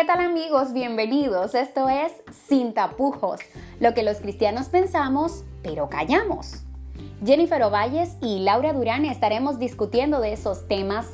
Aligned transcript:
¿Qué 0.00 0.06
tal 0.06 0.20
amigos? 0.20 0.72
Bienvenidos. 0.72 1.54
Esto 1.54 1.90
es 1.90 2.10
Sin 2.48 2.72
tapujos, 2.72 3.38
lo 3.80 3.92
que 3.92 4.02
los 4.02 4.16
cristianos 4.16 4.70
pensamos, 4.70 5.44
pero 5.62 5.90
callamos. 5.90 6.62
Jennifer 7.22 7.62
Ovalles 7.64 8.16
y 8.22 8.38
Laura 8.38 8.72
Durán 8.72 9.04
estaremos 9.04 9.58
discutiendo 9.58 10.22
de 10.22 10.32
esos 10.32 10.66
temas 10.68 11.06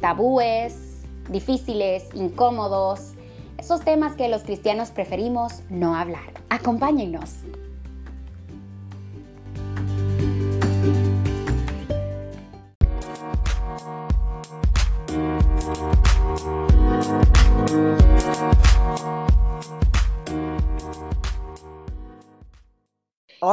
tabúes, 0.00 1.02
difíciles, 1.28 2.08
incómodos, 2.14 3.12
esos 3.58 3.82
temas 3.82 4.14
que 4.14 4.28
los 4.28 4.42
cristianos 4.42 4.90
preferimos 4.90 5.60
no 5.68 5.94
hablar. 5.94 6.32
Acompáñennos. 6.48 7.40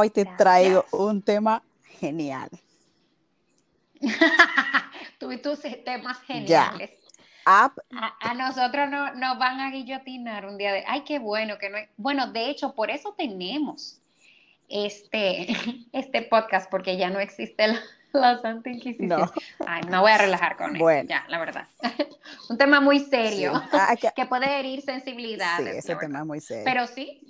Hoy 0.00 0.08
te 0.08 0.24
traigo 0.24 0.86
un 0.92 1.20
tema 1.20 1.62
genial. 2.00 2.48
Tú 5.18 5.30
y 5.30 5.36
tus 5.36 5.60
temas 5.84 6.22
geniales. 6.22 6.92
A, 7.44 7.70
nosotros 8.34 8.88
no, 8.88 9.12
nos 9.12 9.38
van 9.38 9.60
a 9.60 9.70
guillotinar 9.70 10.46
un 10.46 10.56
día 10.56 10.72
de, 10.72 10.84
ay, 10.88 11.02
qué 11.02 11.18
bueno 11.18 11.58
que 11.58 11.68
no 11.68 11.76
Bueno, 11.98 12.32
de 12.32 12.48
hecho, 12.48 12.74
por 12.74 12.90
eso 12.90 13.12
tenemos 13.12 14.00
este, 14.70 15.48
este 15.92 16.22
podcast, 16.22 16.70
porque 16.70 16.96
ya 16.96 17.10
no 17.10 17.20
existe 17.20 17.66
la, 18.14 18.40
Santa 18.40 18.70
Inquisición. 18.70 19.20
No. 19.20 19.30
Ay, 19.66 19.82
me 19.82 19.98
voy 19.98 20.12
a 20.12 20.16
relajar 20.16 20.56
con 20.56 20.76
eso, 20.76 21.02
ya, 21.06 21.26
la 21.28 21.38
verdad. 21.38 21.68
un 22.48 22.56
tema 22.56 22.80
muy 22.80 23.00
serio, 23.00 23.52
ah, 23.54 23.94
que, 23.96 24.24
puede 24.24 24.60
herir 24.60 24.80
sensibilidades. 24.80 25.84
Sí, 25.84 25.92
ese 25.92 25.96
tema 25.96 26.20
es 26.20 26.26
muy 26.26 26.40
serio. 26.40 26.64
Pero 26.64 26.86
sí, 26.86 27.20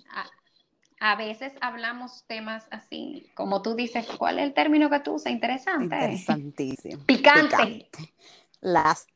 a 1.00 1.16
veces 1.16 1.54
hablamos 1.62 2.24
temas 2.26 2.68
así, 2.70 3.32
como 3.34 3.62
tú 3.62 3.74
dices, 3.74 4.06
¿cuál 4.18 4.38
es 4.38 4.44
el 4.44 4.52
término 4.52 4.90
que 4.90 5.00
tú 5.00 5.14
usas? 5.14 5.32
Interesante. 5.32 5.96
Interesantísimo. 5.96 7.02
Picante. 7.06 7.88
Las 8.60 9.06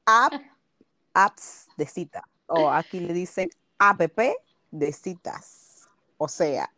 apps 1.13 1.69
de 1.77 1.87
cita, 1.87 2.27
o 2.47 2.71
aquí 2.71 3.01
le 3.01 3.13
dicen 3.13 3.51
app 3.79 4.01
de 4.71 4.93
citas. 4.93 5.87
O 6.17 6.27
sea, 6.27 6.71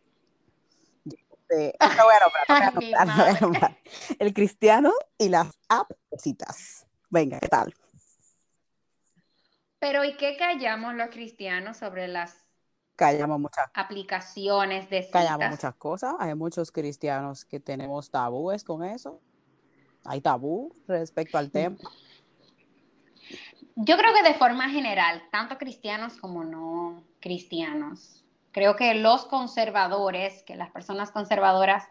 el 4.18 4.34
cristiano 4.34 4.92
y 5.16 5.28
las 5.28 5.56
apps 5.68 5.94
de 6.10 6.18
citas. 6.18 6.84
Venga, 7.10 7.38
¿qué 7.38 7.46
tal? 7.46 7.72
Pero 9.78 10.02
¿y 10.02 10.16
qué 10.16 10.36
callamos 10.36 10.94
los 10.94 11.10
cristianos 11.10 11.76
sobre 11.76 12.08
las 12.08 12.45
callamos 12.96 13.38
muchas 13.38 13.66
aplicaciones 13.74 14.90
de 14.90 15.02
citas. 15.02 15.24
Callamos 15.24 15.50
muchas 15.50 15.74
cosas. 15.76 16.14
Hay 16.18 16.34
muchos 16.34 16.72
cristianos 16.72 17.44
que 17.44 17.60
tenemos 17.60 18.10
tabúes 18.10 18.64
con 18.64 18.82
eso. 18.84 19.20
Hay 20.04 20.20
tabú 20.20 20.74
respecto 20.88 21.38
al 21.38 21.50
tema. 21.50 21.76
Yo 23.76 23.96
creo 23.98 24.14
que 24.14 24.22
de 24.22 24.34
forma 24.34 24.70
general, 24.70 25.22
tanto 25.30 25.58
cristianos 25.58 26.16
como 26.16 26.44
no 26.44 27.04
cristianos, 27.20 28.24
creo 28.52 28.74
que 28.74 28.94
los 28.94 29.26
conservadores, 29.26 30.42
que 30.44 30.56
las 30.56 30.70
personas 30.70 31.10
conservadoras 31.10 31.84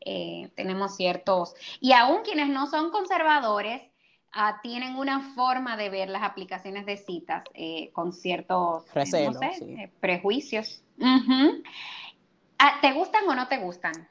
eh, 0.00 0.50
tenemos 0.54 0.96
ciertos, 0.96 1.54
y 1.80 1.92
aún 1.92 2.22
quienes 2.22 2.48
no 2.48 2.66
son 2.66 2.90
conservadores, 2.90 3.89
Ah, 4.32 4.60
tienen 4.62 4.94
una 4.94 5.34
forma 5.34 5.76
de 5.76 5.90
ver 5.90 6.08
las 6.08 6.22
aplicaciones 6.22 6.86
de 6.86 6.96
citas 6.96 7.42
eh, 7.52 7.90
con 7.92 8.12
ciertos 8.12 8.84
eh, 8.94 9.02
eh, 9.04 9.92
prejuicios. 9.98 10.84
Ah, 12.58 12.78
¿Te 12.80 12.92
gustan 12.92 13.28
o 13.28 13.34
no 13.34 13.48
te 13.48 13.58
gustan? 13.58 14.08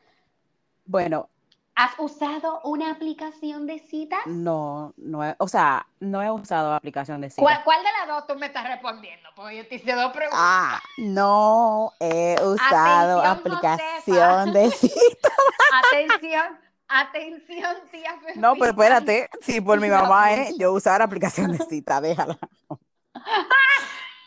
Bueno. 0.86 1.30
¿Has 1.76 1.98
usado 1.98 2.60
una 2.66 2.92
aplicación 2.92 3.66
de 3.66 3.80
citas? 3.80 4.20
No, 4.26 4.94
no 4.98 5.22
o 5.38 5.48
sea, 5.48 5.88
no 6.02 6.22
he 6.22 6.30
usado 6.30 6.74
aplicación 6.74 7.22
de 7.22 7.30
citas. 7.30 7.62
¿Cuál, 7.64 7.82
de 7.82 7.90
las 8.00 8.08
dos 8.10 8.28
tú 8.28 8.36
me 8.38 8.48
estás 8.48 8.68
respondiendo? 8.68 9.30
Porque 9.34 9.56
yo 9.56 9.68
te 9.68 9.76
hice 9.76 9.94
dos 9.94 10.12
preguntas. 10.12 10.38
Ah, 10.38 10.82
no 10.98 11.94
he 12.02 12.36
usado 12.44 13.22
aplicación 13.22 14.52
de 14.52 14.72
citas. 14.72 15.32
Atención. 15.88 16.69
Atención, 16.90 17.76
tía. 17.92 18.20
No, 18.36 18.56
pero 18.56 18.72
espérate, 18.72 19.30
si 19.42 19.62
por 19.62 19.80
mi 19.80 19.88
mamá 19.90 20.34
es 20.34 20.58
yo 20.58 20.74
usar 20.74 21.02
aplicación 21.02 21.52
de 21.52 21.60
cita, 21.60 22.02
déjala. 22.02 22.38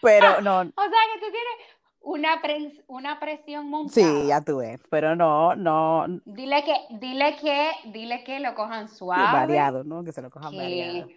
Pero 0.00 0.40
no. 0.42 0.60
O 0.60 0.62
sea 0.62 1.00
que 1.12 1.20
tú 1.20 1.26
tienes 1.30 1.72
una, 2.00 2.40
una 2.86 3.20
presión 3.20 3.68
montada. 3.68 3.94
Sí, 3.94 4.26
ya 4.28 4.40
tuve, 4.40 4.78
pero 4.90 5.16
no, 5.16 5.56
no. 5.56 6.06
Dile 6.24 6.62
que, 6.64 6.96
dile 6.98 7.36
que, 7.36 7.70
dile 7.86 8.22
que 8.22 8.38
lo 8.38 8.54
cojan 8.54 8.88
suave. 8.88 9.32
variado, 9.32 9.82
¿no? 9.82 10.04
Que 10.04 10.12
se 10.12 10.22
lo 10.22 10.30
cojan 10.30 10.56
variado. 10.56 11.08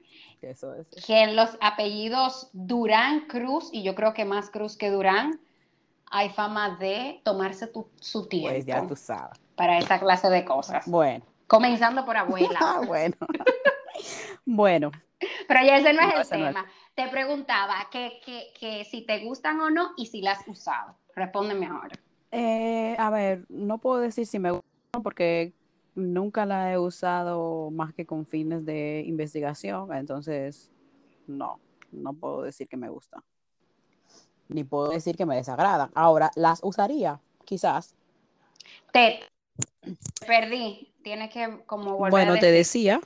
Eso 0.42 0.74
es. 0.74 0.88
Que 1.06 1.28
los 1.28 1.58
apellidos 1.62 2.50
Durán, 2.54 3.22
Cruz, 3.28 3.70
y 3.72 3.84
yo 3.84 3.94
creo 3.94 4.14
que 4.14 4.26
más 4.26 4.50
Cruz 4.50 4.78
que 4.78 4.90
Durán, 4.90 5.40
hay 6.10 6.30
fama 6.30 6.78
de 6.78 7.22
tomarse 7.24 7.72
su 8.00 8.28
tiempo. 8.28 8.50
Pues 8.50 8.66
ya 8.66 8.86
tú 8.88 8.96
sabes. 8.96 9.40
Para 9.56 9.78
esa 9.78 10.00
clase 10.00 10.30
de 10.30 10.44
cosas. 10.44 10.88
Bueno. 10.88 11.24
Comenzando 11.48 12.06
por 12.06 12.18
abuela. 12.18 12.60
Ah, 12.62 12.82
bueno. 12.88 13.16
bueno. 14.46 14.92
Pero 15.48 15.66
ya 15.66 15.78
ese 15.78 15.94
no 15.94 16.02
es 16.02 16.32
el 16.32 16.40
tema. 16.40 16.66
Te 16.94 17.08
preguntaba 17.08 17.88
que, 17.92 18.86
si 18.90 19.02
te 19.02 19.24
gustan 19.24 19.60
o 19.60 19.70
no 19.70 19.92
y 19.98 20.08
si 20.08 20.22
las 20.22 20.40
has 20.40 20.48
usado. 20.48 20.98
Respóndeme 21.16 21.68
ahora. 21.68 21.96
Eh, 22.32 22.96
a 22.98 23.10
ver, 23.10 23.46
no 23.50 23.78
puedo 23.78 24.00
decir 24.00 24.26
si 24.26 24.40
me 24.40 24.52
gustan 24.52 25.04
porque 25.04 25.54
nunca 25.94 26.46
la 26.46 26.74
he 26.74 26.78
usado 26.78 27.72
más 27.72 27.94
que 27.94 28.06
con 28.06 28.26
fines 28.26 28.66
de 28.66 29.04
investigación. 29.06 29.94
Entonces, 29.94 30.72
no, 31.28 31.60
no 31.92 32.14
puedo 32.14 32.42
decir 32.42 32.68
que 32.68 32.78
me 32.78 32.90
gustan. 32.90 33.24
Ni 34.48 34.64
puedo 34.64 34.90
decir 34.90 35.16
que 35.16 35.26
me 35.26 35.36
desagradan. 35.36 35.90
Ahora, 35.96 36.32
las 36.36 36.60
usaría, 36.64 37.20
quizás. 37.46 37.96
Te 38.92 39.22
perdí 40.26 40.95
tiene 41.06 41.30
que 41.30 41.60
como 41.68 41.98
volver 41.98 42.10
Bueno, 42.10 42.40
te 42.40 42.52
decía 42.52 43.00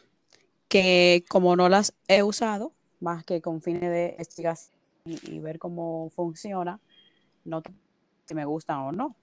que 0.69 1.25
como 1.27 1.57
no 1.57 1.67
las 1.67 1.93
he 2.07 2.23
usado, 2.23 2.73
más 3.01 3.25
que 3.25 3.41
con 3.41 3.61
fines 3.61 3.91
de 3.91 4.11
investigación 4.11 4.79
y, 5.03 5.39
ver 5.39 5.59
cómo 5.59 6.09
funciona, 6.11 6.79
no 7.43 7.61
si 8.25 8.35
me 8.35 8.45
gustan 8.45 8.77
o 8.77 8.91
no. 8.93 9.17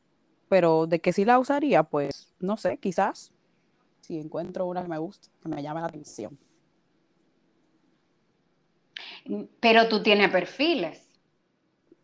Pero 0.51 0.87
de 0.87 1.01
que 1.01 1.15
sí 1.15 1.25
la 1.25 1.39
usaría, 1.39 1.85
pues 1.85 2.35
no 2.39 2.59
sé, 2.59 2.77
quizás 2.77 3.33
si 4.03 4.19
encuentro 4.19 4.67
una 4.67 4.83
que 4.83 4.89
me 4.89 4.99
gusta, 4.99 5.29
que 5.43 5.49
me 5.49 5.63
llame 5.63 5.81
la 5.81 5.87
atención. 5.87 6.39
Pero 9.59 9.89
tú 9.89 10.03
tienes 10.03 10.31
perfiles. 10.31 11.19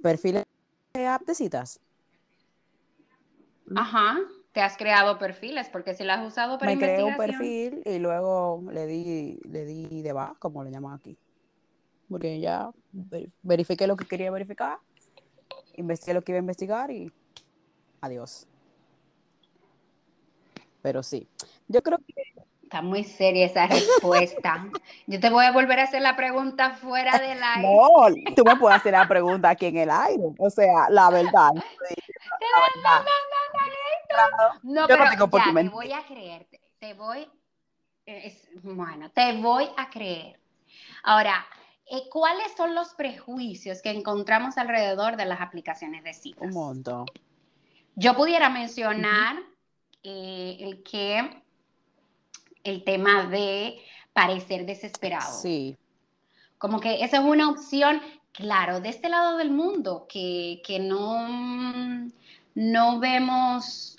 ¿Perfiles 0.00 0.44
de 0.94 1.06
app 1.06 1.20
de 1.26 1.34
citas? 1.34 1.78
Ajá 3.76 4.16
te 4.52 4.60
has 4.60 4.76
creado 4.76 5.18
perfiles, 5.18 5.68
porque 5.70 5.94
si 5.94 6.04
lo 6.04 6.12
has 6.12 6.26
usado 6.26 6.58
para 6.58 6.72
Me 6.72 6.78
creé 6.78 7.02
un 7.02 7.16
perfil 7.16 7.82
y 7.84 7.98
luego 7.98 8.62
le 8.70 8.86
di, 8.86 9.40
le 9.44 9.64
di 9.64 10.02
de 10.02 10.14
como 10.38 10.62
le 10.62 10.70
llaman 10.70 10.94
aquí. 10.94 11.16
Porque 12.08 12.38
ya 12.38 12.70
verifiqué 13.42 13.86
lo 13.86 13.96
que 13.96 14.04
quería 14.04 14.30
verificar, 14.30 14.78
investigué 15.74 16.14
lo 16.14 16.22
que 16.22 16.32
iba 16.32 16.38
a 16.38 16.40
investigar 16.40 16.90
y 16.90 17.10
adiós. 18.02 18.46
Pero 20.82 21.02
sí, 21.02 21.26
yo 21.68 21.82
creo 21.82 21.98
que... 21.98 22.14
Está 22.64 22.82
muy 22.82 23.04
seria 23.04 23.44
esa 23.44 23.66
respuesta. 23.66 24.66
Yo 25.06 25.20
te 25.20 25.28
voy 25.28 25.44
a 25.44 25.52
volver 25.52 25.78
a 25.78 25.82
hacer 25.82 26.00
la 26.00 26.16
pregunta 26.16 26.70
fuera 26.70 27.18
del 27.18 27.38
aire. 27.42 27.68
No, 27.68 28.34
tú 28.34 28.44
me 28.44 28.56
puedes 28.56 28.78
hacer 28.78 28.92
la 28.92 29.06
pregunta 29.06 29.50
aquí 29.50 29.66
en 29.66 29.76
el 29.76 29.90
aire. 29.90 30.24
O 30.38 30.48
sea, 30.48 30.88
la 30.88 31.10
verdad. 31.10 31.52
La 31.52 31.60
verdad. 32.74 33.04
No, 33.04 33.61
pero 34.86 35.04
ya, 35.04 35.62
te 35.62 35.68
voy 35.68 35.92
a 35.92 36.04
creer, 36.06 36.48
te 36.78 36.94
voy, 36.94 37.28
bueno, 38.62 39.10
te 39.10 39.32
voy 39.38 39.68
a 39.76 39.90
creer. 39.90 40.40
Ahora, 41.02 41.46
eh, 41.86 42.08
¿cuáles 42.10 42.52
son 42.56 42.74
los 42.74 42.94
prejuicios 42.94 43.82
que 43.82 43.90
encontramos 43.90 44.56
alrededor 44.56 45.16
de 45.16 45.26
las 45.26 45.40
aplicaciones 45.40 46.04
de 46.04 46.14
citas? 46.14 46.42
Un 46.42 46.52
montón. 46.52 47.06
Yo 47.94 48.16
pudiera 48.16 48.48
mencionar 48.48 49.36
eh, 50.02 50.56
el 50.60 50.82
que 50.82 51.42
el 52.64 52.84
tema 52.84 53.26
de 53.26 53.78
parecer 54.12 54.66
desesperado. 54.66 55.40
Sí. 55.40 55.76
Como 56.58 56.80
que 56.80 57.04
esa 57.04 57.18
es 57.18 57.24
una 57.24 57.50
opción, 57.50 58.00
claro, 58.32 58.80
de 58.80 58.88
este 58.88 59.08
lado 59.08 59.36
del 59.36 59.50
mundo, 59.50 60.06
que, 60.08 60.62
que 60.64 60.78
no, 60.78 62.08
no 62.54 63.00
vemos 63.00 63.96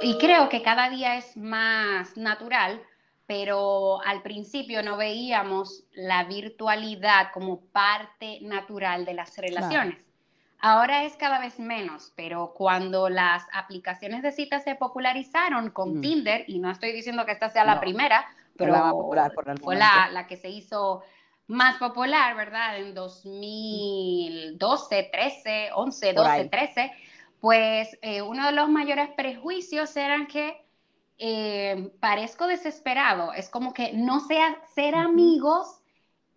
y 0.00 0.18
creo 0.18 0.48
que 0.48 0.62
cada 0.62 0.90
día 0.90 1.16
es 1.16 1.36
más 1.36 2.16
natural 2.16 2.80
pero 3.28 4.02
al 4.06 4.22
principio 4.22 4.82
no 4.82 4.96
veíamos 4.96 5.84
la 5.92 6.24
virtualidad 6.24 7.30
como 7.34 7.60
parte 7.60 8.38
natural 8.40 9.04
de 9.04 9.12
las 9.12 9.36
relaciones. 9.36 10.02
Ahora 10.60 11.04
es 11.04 11.14
cada 11.16 11.38
vez 11.38 11.60
menos, 11.60 12.10
pero 12.16 12.54
cuando 12.56 13.10
las 13.10 13.46
aplicaciones 13.52 14.22
de 14.22 14.32
citas 14.32 14.64
se 14.64 14.76
popularizaron 14.76 15.68
con 15.70 16.00
Tinder, 16.00 16.44
y 16.48 16.58
no 16.58 16.70
estoy 16.70 16.92
diciendo 16.92 17.26
que 17.26 17.32
esta 17.32 17.50
sea 17.50 17.66
la 17.66 17.80
primera, 17.80 18.24
pero 18.56 19.12
fue 19.62 19.76
la, 19.76 20.24
que 20.26 20.38
se 20.38 20.48
hizo 20.48 21.02
más 21.48 21.76
popular, 21.76 22.34
¿verdad? 22.34 22.78
En 22.78 22.94
2012, 22.94 25.10
13, 25.12 25.68
11, 25.74 26.12
12, 26.14 26.44
13, 26.46 26.92
pues 27.40 27.96
eh, 28.02 28.22
uno 28.22 28.46
de 28.46 28.52
los 28.52 28.68
mayores 28.68 29.08
prejuicios 29.16 29.96
eran 29.96 30.26
que 30.26 30.64
eh, 31.18 31.92
parezco 32.00 32.46
desesperado, 32.46 33.32
es 33.32 33.48
como 33.48 33.72
que 33.72 33.92
no 33.92 34.20
sea 34.20 34.56
ser 34.74 34.94
amigos 34.94 35.80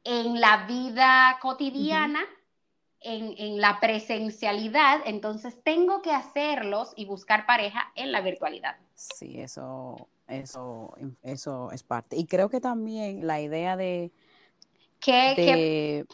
en 0.04 0.42
la 0.42 0.66
vida 0.66 1.38
cotidiana 1.42 2.22
en, 3.02 3.60
la 3.60 3.80
presencialidad, 3.80 5.02
entonces 5.06 5.56
tengo 5.64 6.02
que 6.02 6.12
hacerlos 6.12 6.94
y 6.96 7.06
buscar 7.06 7.46
pareja 7.46 7.92
en 7.96 8.12
la 8.12 8.22
virtualidad. 8.22 8.78
Sí, 8.94 9.40
eso, 9.40 10.08
eso, 10.28 10.94
eso 11.24 11.72
es 11.72 11.84
parte. 11.84 12.16
Y 12.16 12.26
creo 12.26 12.50
que 12.50 12.62
también 12.62 13.26
la 13.26 13.42
idea 13.42 13.76
de... 13.76 14.12
¿Qué, 15.00 16.06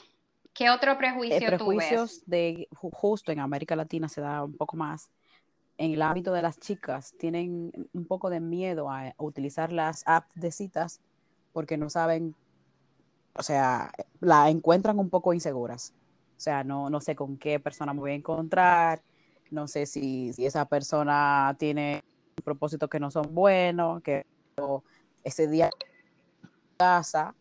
¿qué, 0.57 0.69
otro 0.69 0.97
prejuicio 0.97 1.47
prejuicios 1.47 2.23
de 2.25 2.67
justo 2.73 3.31
en 3.31 3.39
América 3.39 3.75
Latina 3.75 4.09
se 4.09 4.21
da 4.21 4.43
un 4.43 4.57
poco 4.57 4.75
más 4.75 5.11
en 5.77 5.93
el 5.93 6.01
ámbito 6.01 6.33
de 6.33 6.41
las 6.41 6.59
chicas. 6.59 7.13
Tienen 7.19 7.71
un 7.93 8.05
poco 8.05 8.29
de 8.29 8.39
miedo 8.39 8.89
a 8.89 9.13
utilizar 9.17 9.71
las 9.71 10.03
apps 10.07 10.33
de 10.35 10.51
citas 10.51 10.99
porque 11.53 11.77
no 11.77 11.89
saben, 11.89 12.35
o 13.33 13.43
sea, 13.43 13.91
la 14.19 14.49
encuentran 14.49 14.99
un 14.99 15.09
poco 15.09 15.33
inseguras. 15.33 15.93
O 16.35 16.39
sea, 16.39 16.63
no, 16.63 16.89
no 16.89 17.01
sé 17.01 17.15
con 17.15 17.37
qué 17.37 17.59
persona 17.59 17.93
me 17.93 17.99
voy 17.99 18.11
a 18.11 18.15
encontrar, 18.15 19.01
no 19.51 19.67
sé 19.67 19.85
si, 19.85 20.31
esa 20.37 20.65
persona 20.65 21.55
tiene 21.57 22.03
propósitos 22.43 22.89
que 22.89 22.99
no 22.99 23.09
son 23.11 23.33
buenos, 23.33 24.01
que 24.01 24.25
ese 25.23 25.47
día 25.47 25.69
casa 26.77 27.33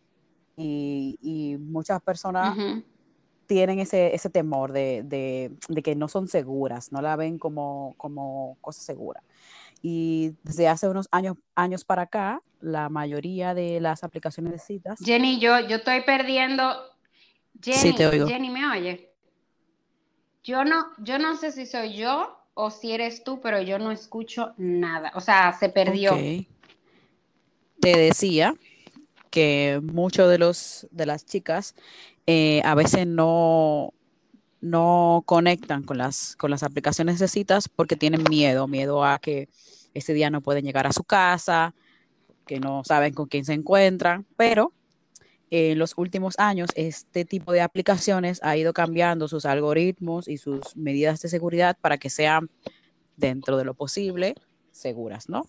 y, 0.57 1.57
muchas 1.61 2.01
personas 2.03 2.57
tienen 3.47 3.79
ese, 3.79 4.15
ese 4.15 4.31
temor 4.31 4.73
de, 4.73 5.53
que 5.83 5.95
no 5.95 6.09
son 6.09 6.29
seguras, 6.29 6.93
no 6.93 7.01
la 7.01 7.17
ven 7.17 7.39
como, 7.39 7.95
como 7.97 8.57
cosa 8.61 8.81
segura. 8.81 9.23
Y 9.83 10.33
desde 10.43 10.69
hace 10.69 10.89
unos 10.89 11.09
años, 11.11 11.37
años 11.55 11.85
para 11.85 12.03
acá, 12.03 12.43
la 12.61 12.89
mayoría 12.89 13.55
de 13.55 13.81
las 13.81 14.05
aplicaciones 14.05 14.53
de 14.53 14.59
citas. 14.59 14.99
Jenny, 15.05 15.39
yo, 15.39 15.61
yo 15.61 15.77
estoy 15.77 16.03
perdiendo 16.03 16.75
Jenny, 17.63 18.51
¿me 18.51 18.67
oye? 18.71 19.11
Yo 20.45 20.65
no, 20.65 20.87
yo 20.99 21.19
no 21.19 21.37
sé 21.37 21.53
si 21.53 21.67
soy 21.67 21.97
yo 21.97 22.39
o 22.55 22.71
si 22.71 22.93
eres 22.93 23.25
tú, 23.25 23.41
pero 23.41 23.61
yo 23.61 23.79
no 23.79 23.91
escucho 23.91 24.55
nada. 24.57 25.13
O 25.15 25.21
sea, 25.21 25.53
se 25.53 25.69
perdió. 25.69 26.17
Te 27.81 27.99
decía 27.99 28.55
que 29.31 29.81
muchos 29.83 30.31
de 30.31 30.39
los 30.39 30.87
de 30.91 31.07
las 31.07 31.27
chicas 31.27 31.75
eh, 32.27 32.61
a 32.65 32.75
veces 32.75 33.07
no, 33.07 33.95
no 34.61 35.23
conectan 35.27 35.83
con 35.85 35.99
las, 35.99 36.37
con 36.37 36.51
las 36.51 36.63
aplicaciones 36.63 37.19
de 37.19 37.29
citas 37.29 37.69
porque 37.69 37.97
tienen 37.97 38.25
miedo, 38.29 38.67
miedo 38.67 39.05
a 39.05 39.19
que 39.19 39.49
ese 39.95 40.13
día 40.13 40.31
no 40.31 40.41
pueden 40.41 40.65
llegar 40.65 40.87
a 40.87 40.93
su 40.93 41.05
casa, 41.05 41.75
que 42.47 42.61
no 42.61 42.85
saben 42.85 43.15
con 43.15 43.27
quién 43.27 43.45
se 43.45 43.55
encuentran, 43.55 44.27
pero 44.37 44.73
en 45.51 45.79
los 45.79 45.95
últimos 45.97 46.39
años 46.39 46.71
este 46.75 47.25
tipo 47.25 47.53
de 47.53 47.61
aplicaciones 47.61 48.41
ha 48.43 48.57
ido 48.57 48.73
cambiando 48.73 49.29
sus 49.29 49.47
algoritmos 49.47 50.27
y 50.29 50.39
sus 50.39 50.77
medidas 50.77 51.21
de 51.21 51.29
seguridad 51.29 51.77
para 51.81 51.99
que 51.99 52.11
sean 52.11 52.51
dentro 53.17 53.57
de 53.57 53.65
lo 53.65 53.75
posible 53.75 54.35
seguras, 54.73 55.29
¿no? 55.29 55.47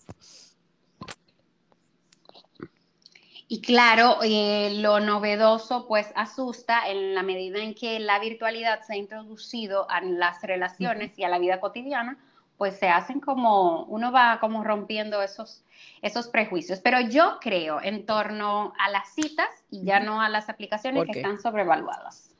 Y 3.50 3.62
claro, 3.62 4.18
eh, 4.22 4.74
lo 4.74 5.00
novedoso 5.00 5.88
pues 5.88 6.12
asusta 6.14 6.86
en 6.86 7.14
la 7.14 7.22
medida 7.22 7.60
en 7.60 7.74
que 7.74 7.98
la 7.98 8.18
virtualidad 8.18 8.82
se 8.82 8.92
ha 8.92 8.96
introducido 8.96 9.90
a 9.90 10.02
las 10.02 10.42
relaciones 10.42 11.18
y 11.18 11.24
a 11.24 11.30
la 11.30 11.38
vida 11.38 11.58
cotidiana, 11.58 12.18
pues 12.58 12.78
se 12.78 12.90
hacen 12.90 13.20
como, 13.20 13.84
uno 13.84 14.12
va 14.12 14.38
como 14.38 14.62
rompiendo 14.64 15.22
esos, 15.22 15.64
esos 16.02 16.28
prejuicios. 16.28 16.80
Pero 16.80 17.00
yo 17.00 17.38
creo 17.40 17.80
en 17.80 18.04
torno 18.04 18.74
a 18.78 18.90
las 18.90 19.14
citas 19.14 19.48
y 19.70 19.82
ya 19.82 19.98
no 20.00 20.20
a 20.20 20.28
las 20.28 20.50
aplicaciones 20.50 21.06
que 21.06 21.20
están 21.20 21.40
sobrevaluadas. 21.40 22.34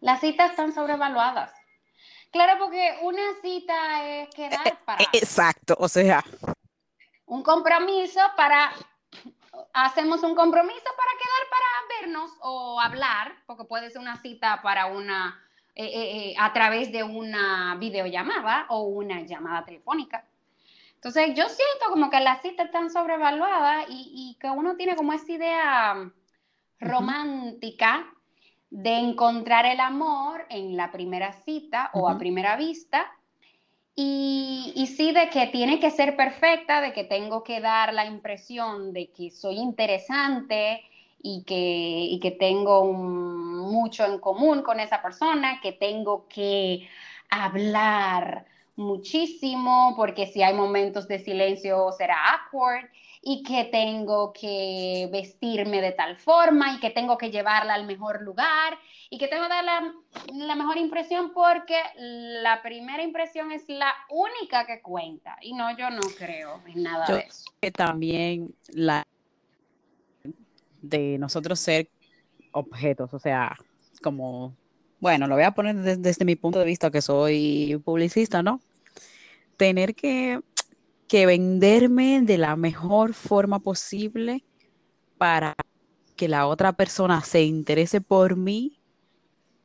Las 0.00 0.20
citas 0.20 0.50
están 0.50 0.74
sobrevaluadas. 0.74 1.50
Claro, 2.30 2.58
porque 2.58 2.98
una 3.02 3.22
cita 3.40 4.04
es 4.04 4.28
quedar 4.34 4.68
eh, 4.68 4.74
para... 4.84 5.02
Exacto, 5.14 5.76
o 5.78 5.88
sea... 5.88 6.22
Un 7.24 7.42
compromiso 7.42 8.20
para... 8.36 8.70
Hacemos 9.72 10.22
un 10.22 10.34
compromiso 10.34 10.84
para 10.96 11.10
quedar 11.18 11.50
para 11.50 12.00
vernos 12.00 12.30
o 12.40 12.80
hablar, 12.80 13.34
porque 13.46 13.64
puede 13.64 13.90
ser 13.90 14.00
una 14.00 14.16
cita 14.16 14.60
para 14.62 14.86
una 14.86 15.40
eh, 15.74 15.84
eh, 15.84 16.30
eh, 16.30 16.34
a 16.38 16.52
través 16.52 16.92
de 16.92 17.02
una 17.02 17.76
videollamada 17.76 18.66
o 18.68 18.82
una 18.82 19.22
llamada 19.22 19.64
telefónica. 19.64 20.24
Entonces, 20.94 21.28
yo 21.34 21.48
siento 21.48 21.86
como 21.88 22.10
que 22.10 22.20
las 22.20 22.42
citas 22.42 22.66
están 22.66 22.90
sobrevaluadas 22.90 23.86
y, 23.88 24.12
y 24.14 24.38
que 24.38 24.50
uno 24.50 24.76
tiene 24.76 24.96
como 24.96 25.12
esa 25.12 25.32
idea 25.32 26.12
romántica 26.80 28.06
de 28.68 28.98
encontrar 28.98 29.64
el 29.64 29.80
amor 29.80 30.46
en 30.50 30.76
la 30.76 30.90
primera 30.90 31.32
cita 31.32 31.90
o 31.94 32.08
a 32.08 32.18
primera 32.18 32.56
vista. 32.56 33.10
Y, 33.94 34.72
y, 34.76 34.86
sí, 34.86 35.12
de 35.12 35.28
que 35.30 35.48
tiene 35.48 35.78
que 35.78 35.90
ser 35.90 36.16
perfecta, 36.16 36.80
de 36.80 36.92
que 36.92 37.04
tengo 37.04 37.44
que 37.44 37.60
dar 37.60 37.92
la 37.92 38.06
impresión 38.06 38.92
de 38.92 39.10
que 39.10 39.30
soy 39.30 39.56
interesante, 39.56 40.82
y 41.22 41.42
que, 41.44 42.18
que 42.20 42.30
tengo 42.30 42.84
mucho 42.92 44.04
en 44.04 44.18
común 44.18 44.62
con 44.62 44.80
esa 44.80 45.02
persona, 45.02 45.60
que 45.60 45.72
tengo 45.72 46.26
que 46.28 46.88
hablar 47.28 48.46
muchísimo, 48.76 49.94
porque 49.96 50.26
si 50.26 50.42
hay 50.42 50.54
momentos 50.54 51.06
de 51.08 51.18
silencio 51.18 51.92
será 51.92 52.16
awkward, 52.32 52.88
y 53.22 53.42
que 53.42 53.64
tengo 53.64 54.32
que 54.32 55.08
vestirme 55.12 55.80
de 55.80 55.92
tal 55.92 56.16
forma, 56.16 56.72
y 56.72 56.80
que 56.80 56.90
tengo 56.90 57.18
que 57.18 57.30
llevarla 57.30 57.74
al 57.74 57.86
mejor 57.86 58.22
lugar, 58.22 58.78
y 59.10 59.18
que 59.18 59.28
tengo 59.28 59.42
que 59.42 59.48
dar 59.50 59.64
la, 59.64 59.92
la 60.32 60.56
mejor 60.56 60.78
impresión 60.78 61.32
porque 61.34 61.76
la 61.96 62.62
primera 62.62 63.02
impresión 63.02 63.52
es 63.52 63.68
la 63.68 63.92
única 64.08 64.66
que 64.66 64.80
cuenta. 64.80 65.36
Y 65.42 65.52
no, 65.52 65.76
yo 65.76 65.90
no 65.90 66.00
creo 66.16 66.62
en 66.66 66.82
nada 66.82 67.06
de 67.06 67.20
eso. 67.20 67.50
Que 67.60 67.70
también 67.70 68.54
la 68.68 69.06
de 70.82 71.18
nosotros 71.18 71.60
ser 71.60 71.88
objetos, 72.52 73.12
o 73.12 73.18
sea, 73.18 73.56
como, 74.02 74.56
bueno, 74.98 75.26
lo 75.26 75.34
voy 75.34 75.44
a 75.44 75.52
poner 75.52 75.76
desde, 75.76 76.24
mi 76.24 76.36
punto 76.36 76.58
de 76.58 76.64
vista 76.64 76.90
que 76.90 77.02
soy 77.02 77.80
publicista, 77.84 78.42
¿no? 78.42 78.60
Tener 79.56 79.94
que, 79.94 80.40
que 81.10 81.26
venderme 81.26 82.20
de 82.22 82.38
la 82.38 82.54
mejor 82.54 83.14
forma 83.14 83.58
posible 83.58 84.44
para 85.18 85.56
que 86.14 86.28
la 86.28 86.46
otra 86.46 86.72
persona 86.72 87.20
se 87.24 87.42
interese 87.42 88.00
por 88.00 88.36
mí, 88.36 88.80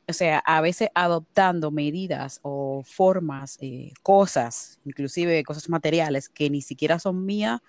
o 0.08 0.12
sea, 0.12 0.40
a 0.40 0.60
veces 0.60 0.88
adoptando 0.92 1.70
medidas 1.70 2.40
o 2.42 2.82
formas, 2.84 3.58
eh, 3.60 3.92
cosas, 4.02 4.80
inclusive 4.84 5.44
cosas 5.44 5.68
materiales 5.68 6.28
que 6.28 6.50
ni 6.50 6.62
siquiera 6.62 6.98
son 6.98 7.24
mías, 7.24 7.60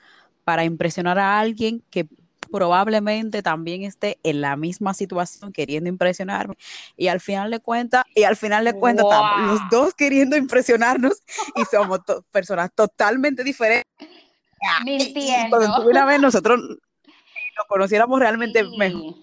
para 0.43 0.65
impresionar 0.65 1.19
a 1.19 1.39
alguien 1.39 1.83
que 1.91 2.07
probablemente 2.47 3.41
también 3.41 3.83
esté 3.83 4.19
en 4.23 4.41
la 4.41 4.55
misma 4.55 4.93
situación 4.93 5.51
queriendo 5.51 5.89
impresionarme 5.89 6.55
y 6.95 7.07
al 7.07 7.19
final 7.19 7.51
de 7.51 7.59
cuentas 7.59 8.03
y 8.15 8.23
al 8.23 8.35
final 8.35 8.65
de 8.65 8.73
cuentas 8.73 9.05
los 9.45 9.59
dos 9.69 9.93
queriendo 9.93 10.35
impresionarnos 10.35 11.23
y 11.55 11.63
somos 11.65 12.01
personas 12.31 12.71
totalmente 12.73 13.43
diferentes. 13.43 13.85
Mintiendo. 14.83 15.59
una 15.87 16.05
vez 16.05 16.19
nosotros 16.19 16.59
lo 16.59 17.65
conociéramos 17.67 18.19
realmente 18.19 18.63
mejor 18.77 19.15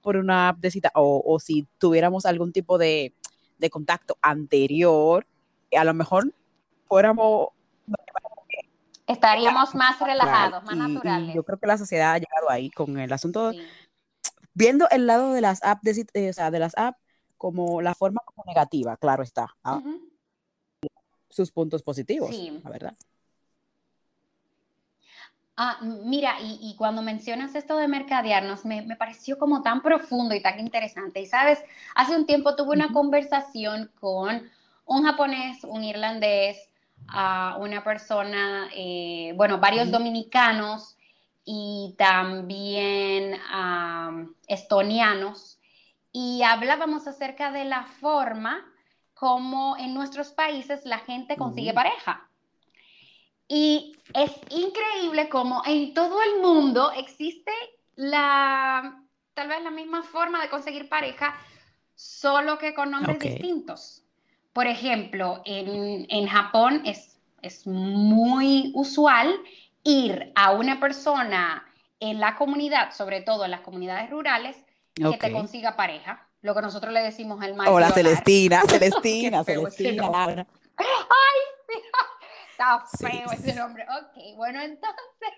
por 0.00 0.16
una 0.16 0.48
app 0.48 0.58
de 0.58 0.70
cita 0.70 0.90
o, 0.94 1.22
o 1.24 1.38
si 1.38 1.66
tuviéramos 1.76 2.24
algún 2.24 2.52
tipo 2.52 2.78
de, 2.78 3.12
de 3.58 3.70
contacto 3.70 4.16
anterior 4.22 5.26
a 5.76 5.84
lo 5.84 5.94
mejor 5.94 6.32
fuéramos 6.86 7.48
Estaríamos 9.08 9.74
más 9.74 9.98
relajados, 9.98 10.62
más 10.64 10.76
naturales. 10.76 11.34
yo 11.34 11.42
creo 11.42 11.58
que 11.58 11.66
la 11.66 11.78
sociedad 11.78 12.12
ha 12.12 12.18
llegado 12.18 12.50
ahí 12.50 12.70
con 12.70 12.98
el 12.98 13.10
asunto, 13.10 13.52
viendo 14.52 14.86
el 14.90 15.06
lado 15.06 15.32
de 15.32 15.40
las 15.40 15.64
apps, 15.64 15.82
de, 15.82 16.06
eh, 16.12 16.28
o 16.28 16.32
sea, 16.34 16.50
de 16.50 16.58
las 16.58 16.76
apps 16.76 16.98
como 17.38 17.80
la 17.80 17.94
forma 17.94 18.20
como 18.26 18.44
negativa, 18.46 18.98
claro 18.98 19.22
está. 19.22 19.48
Ah, 19.64 19.80
sus 21.30 21.50
puntos 21.50 21.82
positivos, 21.82 22.36
la 22.62 22.70
verdad. 22.70 22.96
Ah, 25.56 25.78
mira, 25.82 26.34
y, 26.40 26.76
cuando 26.76 27.00
mencionas 27.00 27.54
esto 27.54 27.78
de 27.78 27.88
mercadearnos, 27.88 28.64
me, 28.64 28.82
me, 28.82 28.94
pareció 28.94 29.38
como 29.38 29.62
tan 29.62 29.82
profundo 29.82 30.34
y 30.34 30.42
tan 30.42 30.60
interesante. 30.60 31.20
Y 31.20 31.26
sabes, 31.26 31.64
hace 31.94 32.14
un 32.14 32.26
tiempo 32.26 32.54
tuve 32.54 32.76
una 32.76 32.92
conversación 32.92 33.90
con 33.98 34.48
un 34.84 35.04
japonés, 35.04 35.64
un 35.64 35.82
irlandés, 35.82 36.68
una 37.58 37.82
persona, 37.84 38.68
eh, 38.74 39.32
bueno, 39.36 39.58
varios 39.58 39.90
dominicanos 39.90 40.96
y 41.44 41.94
también 41.96 43.38
estonianos. 44.46 45.58
Y 46.12 46.42
hablábamos 46.42 47.06
acerca 47.06 47.50
de 47.50 47.64
la 47.64 47.84
forma 47.84 48.64
como 49.14 49.76
en 49.76 49.94
nuestros 49.94 50.28
países 50.28 50.84
la 50.84 50.98
gente 50.98 51.36
consigue 51.36 51.72
pareja. 51.72 52.28
Y 53.48 53.96
es 54.14 54.30
increíble 54.50 55.28
como 55.28 55.62
en 55.64 55.94
todo 55.94 56.22
el 56.22 56.42
mundo 56.42 56.92
existe 56.92 57.50
la, 57.96 59.02
tal 59.34 59.48
vez 59.48 59.62
la 59.62 59.70
misma 59.70 60.02
forma 60.02 60.42
de 60.42 60.50
conseguir 60.50 60.88
pareja, 60.88 61.34
solo 61.94 62.58
que 62.58 62.74
con 62.74 62.90
nombres 62.90 63.18
distintos. 63.18 64.04
Por 64.52 64.66
ejemplo, 64.66 65.42
en, 65.44 66.26
Japón 66.26 66.82
es, 66.84 67.18
es 67.42 67.66
muy 67.66 68.72
usual 68.74 69.34
ir 69.84 70.32
a 70.34 70.52
una 70.52 70.80
persona 70.80 71.64
en 72.00 72.20
la 72.20 72.36
comunidad, 72.36 72.92
sobre 72.92 73.20
todo 73.20 73.44
en 73.44 73.50
las 73.50 73.60
comunidades 73.60 74.10
rurales, 74.10 74.56
que 74.94 75.18
te 75.18 75.32
consiga 75.32 75.76
pareja. 75.76 76.26
Lo 76.40 76.54
que 76.54 76.62
nosotros 76.62 76.92
le 76.92 77.00
decimos 77.00 77.42
el 77.42 77.54
maestro. 77.54 77.74
Hola, 77.74 77.90
Celestina, 77.90 78.62
Celestina, 78.68 79.44
Celestina, 79.44 80.08
Ay, 80.76 81.76
Está 82.50 82.84
feo 82.98 83.30
ese 83.32 83.54
nombre. 83.60 83.84
Ok, 83.84 84.36
bueno, 84.36 84.60
entonces, 84.60 85.32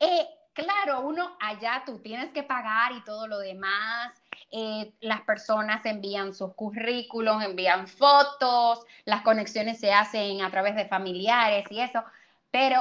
eh, 0.00 0.26
claro, 0.52 1.00
uno 1.00 1.36
allá 1.40 1.82
tú 1.86 1.98
tienes 1.98 2.30
que 2.32 2.42
pagar 2.42 2.92
y 2.92 3.02
todo 3.04 3.26
lo 3.26 3.38
demás. 3.38 4.12
Eh, 4.56 4.92
las 5.00 5.22
personas 5.22 5.84
envían 5.84 6.32
sus 6.32 6.54
currículos, 6.54 7.42
envían 7.42 7.88
fotos, 7.88 8.86
las 9.04 9.22
conexiones 9.22 9.80
se 9.80 9.92
hacen 9.92 10.42
a 10.42 10.50
través 10.52 10.76
de 10.76 10.86
familiares 10.86 11.64
y 11.70 11.80
eso, 11.80 12.04
pero 12.52 12.80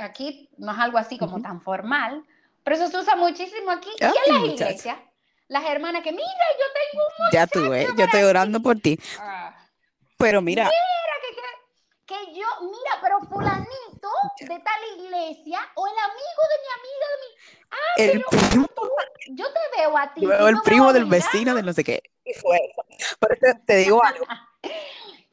aquí 0.00 0.50
no 0.58 0.72
es 0.72 0.78
algo 0.80 0.98
así 0.98 1.16
como 1.16 1.40
tan 1.40 1.60
formal, 1.60 2.24
pero 2.64 2.74
eso 2.74 2.88
se 2.88 2.98
usa 2.98 3.14
muchísimo 3.14 3.70
aquí 3.70 3.90
y 3.96 4.04
en 4.04 4.34
las 4.34 4.44
iglesias. 4.54 4.98
Las 5.46 5.64
hermanas 5.66 6.02
que, 6.02 6.10
mira, 6.10 6.24
yo 6.26 6.66
tengo 6.90 7.04
un 7.06 7.30
Ya 7.30 7.46
tú, 7.46 7.72
eh, 7.72 7.86
yo 7.96 8.06
estoy 8.06 8.22
orando 8.24 8.58
por 8.60 8.80
ti. 8.80 8.98
Ah. 9.20 9.54
Pero 10.18 10.42
mira, 10.42 10.68
que 12.06 12.16
yo, 12.34 12.46
mira, 12.62 12.98
pero 13.00 13.20
fulanito 13.20 14.08
de 14.40 14.58
tal 14.58 14.80
iglesia 14.98 15.60
o 15.74 15.86
el 15.86 15.92
amigo 15.92 16.42
de 16.50 16.58
mi 16.60 16.70
amiga 16.78 17.06
de 17.10 17.18
mi... 17.20 17.63
Ah, 17.74 17.94
el 17.98 18.22
primo. 18.22 18.66
yo 19.28 19.44
te 19.46 19.80
veo 19.80 19.98
a 19.98 20.14
ti. 20.14 20.22
Yo 20.22 20.28
veo 20.28 20.48
el 20.48 20.60
primo 20.64 20.92
del 20.92 21.06
vecino 21.06 21.54
de 21.54 21.62
no 21.62 21.72
sé 21.72 21.84
qué. 21.84 22.02
Por 23.18 23.32
eso 23.32 23.58
te 23.66 23.76
digo 23.76 24.02
algo. 24.04 24.24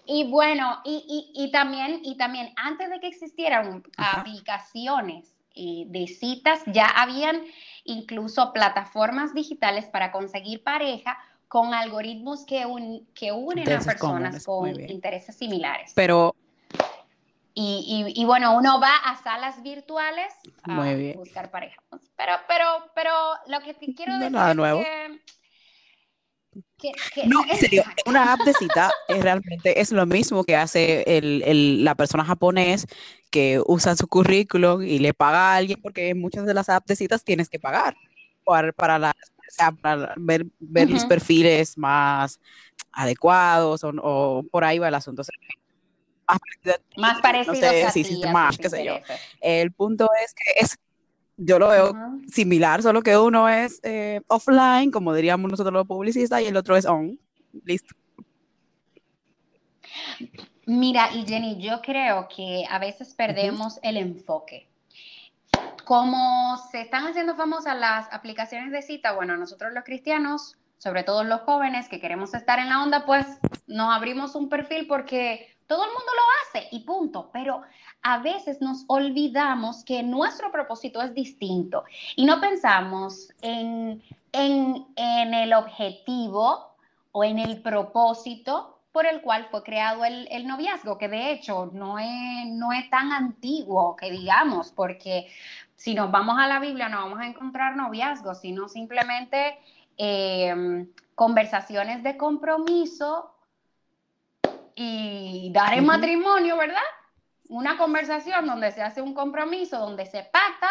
Y 0.03 0.29
bueno, 0.29 0.81
y, 0.83 1.31
y, 1.35 1.45
y, 1.45 1.51
también, 1.51 2.01
y 2.03 2.17
también 2.17 2.51
antes 2.57 2.89
de 2.89 2.99
que 2.99 3.07
existieran 3.07 3.81
aplicaciones 3.95 5.33
eh, 5.55 5.85
de 5.87 6.07
citas, 6.07 6.61
ya 6.65 6.87
habían 6.87 7.43
incluso 7.85 8.51
plataformas 8.51 9.33
digitales 9.33 9.85
para 9.85 10.11
conseguir 10.11 10.63
pareja 10.63 11.17
con 11.47 11.73
algoritmos 11.73 12.45
que, 12.45 12.65
que 13.13 13.31
unen 13.31 13.71
a 13.71 13.79
personas 13.79 14.43
con 14.43 14.67
intereses 14.89 15.37
similares. 15.37 15.93
Pero 15.95 16.35
y, 17.53 18.13
y, 18.15 18.25
bueno, 18.25 18.55
uno 18.57 18.79
va 18.79 18.95
a 18.95 19.21
salas 19.21 19.61
virtuales 19.61 20.33
a 20.63 20.95
buscar 21.15 21.51
pareja. 21.51 21.81
Pero, 22.15 22.33
pero, 22.47 22.65
pero 22.95 23.11
lo 23.47 23.59
que 23.59 23.73
quiero 23.93 24.17
decir 24.17 24.31
nada 24.31 24.53
nuevo. 24.53 24.81
Que, 26.77 26.91
no, 27.27 27.43
en 27.49 27.57
serio, 27.57 27.83
una 28.05 28.33
app 28.33 28.41
de 28.41 28.53
cita 28.53 28.91
es 29.07 29.21
realmente 29.21 29.79
es 29.79 29.91
lo 29.91 30.05
mismo 30.05 30.43
que 30.43 30.55
hace 30.55 31.03
el, 31.05 31.43
el, 31.43 31.83
la 31.85 31.95
persona 31.95 32.25
japonés 32.25 32.87
que 33.29 33.61
usa 33.65 33.95
su 33.95 34.07
currículum 34.07 34.81
y 34.81 34.99
le 34.99 35.13
paga 35.13 35.53
a 35.53 35.55
alguien, 35.55 35.81
porque 35.81 36.09
en 36.09 36.19
muchas 36.19 36.45
de 36.45 36.53
las 36.53 36.67
apps 36.67 36.87
de 36.87 36.95
citas 36.95 37.23
tienes 37.23 37.47
que 37.47 37.59
pagar 37.59 37.95
para, 38.43 38.73
para, 38.73 39.13
para 39.81 40.13
ver, 40.17 40.45
ver 40.59 40.89
los 40.89 41.05
perfiles 41.05 41.77
más 41.77 42.39
adecuados 42.91 43.83
o, 43.83 43.93
o, 44.01 44.43
por 44.51 44.63
ahí 44.63 44.79
va 44.79 44.89
el 44.89 44.95
asunto 44.95 45.23
más 46.97 47.21
parecido 47.21 48.31
más, 48.31 48.57
qué 48.57 48.69
sé 48.69 48.85
yo. 48.85 48.95
El 49.41 49.71
punto 49.71 50.09
es 50.23 50.33
que 50.33 50.61
es, 50.61 50.77
yo 51.37 51.59
lo 51.59 51.69
veo 51.69 51.93
similar, 52.31 52.81
solo 52.81 53.01
que 53.01 53.17
uno 53.17 53.49
es 53.49 53.79
eh, 53.83 54.21
offline, 54.27 54.91
como 54.91 55.13
diríamos 55.13 55.49
nosotros 55.49 55.73
los 55.73 55.87
publicistas, 55.87 56.41
y 56.41 56.45
el 56.45 56.57
otro 56.57 56.75
es 56.75 56.85
on. 56.85 57.19
Listo. 57.65 57.95
Mira, 60.65 61.09
y 61.13 61.25
Jenny, 61.25 61.59
yo 61.59 61.81
creo 61.81 62.27
que 62.33 62.65
a 62.69 62.79
veces 62.79 63.13
perdemos 63.13 63.79
el 63.83 63.97
enfoque. 63.97 64.69
Como 65.85 66.57
se 66.71 66.81
están 66.81 67.07
haciendo 67.07 67.35
famosas 67.35 67.77
las 67.77 68.13
aplicaciones 68.13 68.71
de 68.71 68.81
cita, 68.81 69.11
bueno, 69.13 69.35
nosotros 69.35 69.73
los 69.73 69.83
cristianos, 69.83 70.57
sobre 70.77 71.03
todo 71.03 71.23
los 71.23 71.41
jóvenes 71.41 71.89
que 71.89 71.99
queremos 71.99 72.33
estar 72.33 72.59
en 72.59 72.69
la 72.69 72.83
onda, 72.83 73.05
pues 73.05 73.25
nos 73.67 73.93
abrimos 73.93 74.35
un 74.35 74.49
perfil 74.49 74.87
porque 74.87 75.57
todo 75.71 75.85
el 75.85 75.91
mundo 75.91 76.11
lo 76.13 76.59
hace 76.59 76.67
y 76.71 76.81
punto, 76.81 77.29
pero 77.31 77.61
a 78.01 78.17
veces 78.17 78.59
nos 78.59 78.83
olvidamos 78.87 79.85
que 79.85 80.03
nuestro 80.03 80.51
propósito 80.51 81.01
es 81.01 81.13
distinto 81.13 81.85
y 82.17 82.25
no 82.25 82.41
pensamos 82.41 83.31
en, 83.41 84.03
el 84.33 85.53
objetivo 85.53 86.75
o 87.13 87.23
en 87.23 87.39
el 87.39 87.61
propósito 87.61 88.81
por 88.91 89.05
el 89.05 89.21
cual 89.21 89.47
fue 89.49 89.63
creado 89.63 90.03
el, 90.03 90.45
noviazgo, 90.45 90.97
que 90.97 91.07
de 91.07 91.31
hecho 91.31 91.69
no 91.71 91.97
es, 91.97 92.47
no 92.47 92.73
es 92.73 92.89
tan 92.89 93.13
antiguo 93.13 93.95
que 93.95 94.11
digamos, 94.11 94.73
porque 94.73 95.27
si 95.77 95.95
nos 95.95 96.11
vamos 96.11 96.37
a 96.37 96.47
la 96.47 96.59
Biblia 96.59 96.89
no 96.89 96.97
vamos 96.97 97.19
a 97.21 97.27
encontrar 97.27 97.77
noviazgo, 97.77 98.35
sino 98.35 98.67
simplemente 98.67 99.57
eh, 99.97 100.85
conversaciones 101.15 102.03
de 102.03 102.17
compromiso 102.17 103.31
y 104.75 105.51
dar 105.53 105.73
el 105.73 105.83
matrimonio, 105.83 106.57
¿verdad? 106.57 106.81
Una 107.49 107.77
conversación 107.77 108.45
donde 108.45 108.71
se 108.71 108.81
hace 108.81 109.01
un 109.01 109.13
compromiso, 109.13 109.79
donde 109.79 110.05
se 110.05 110.23
pacta 110.23 110.69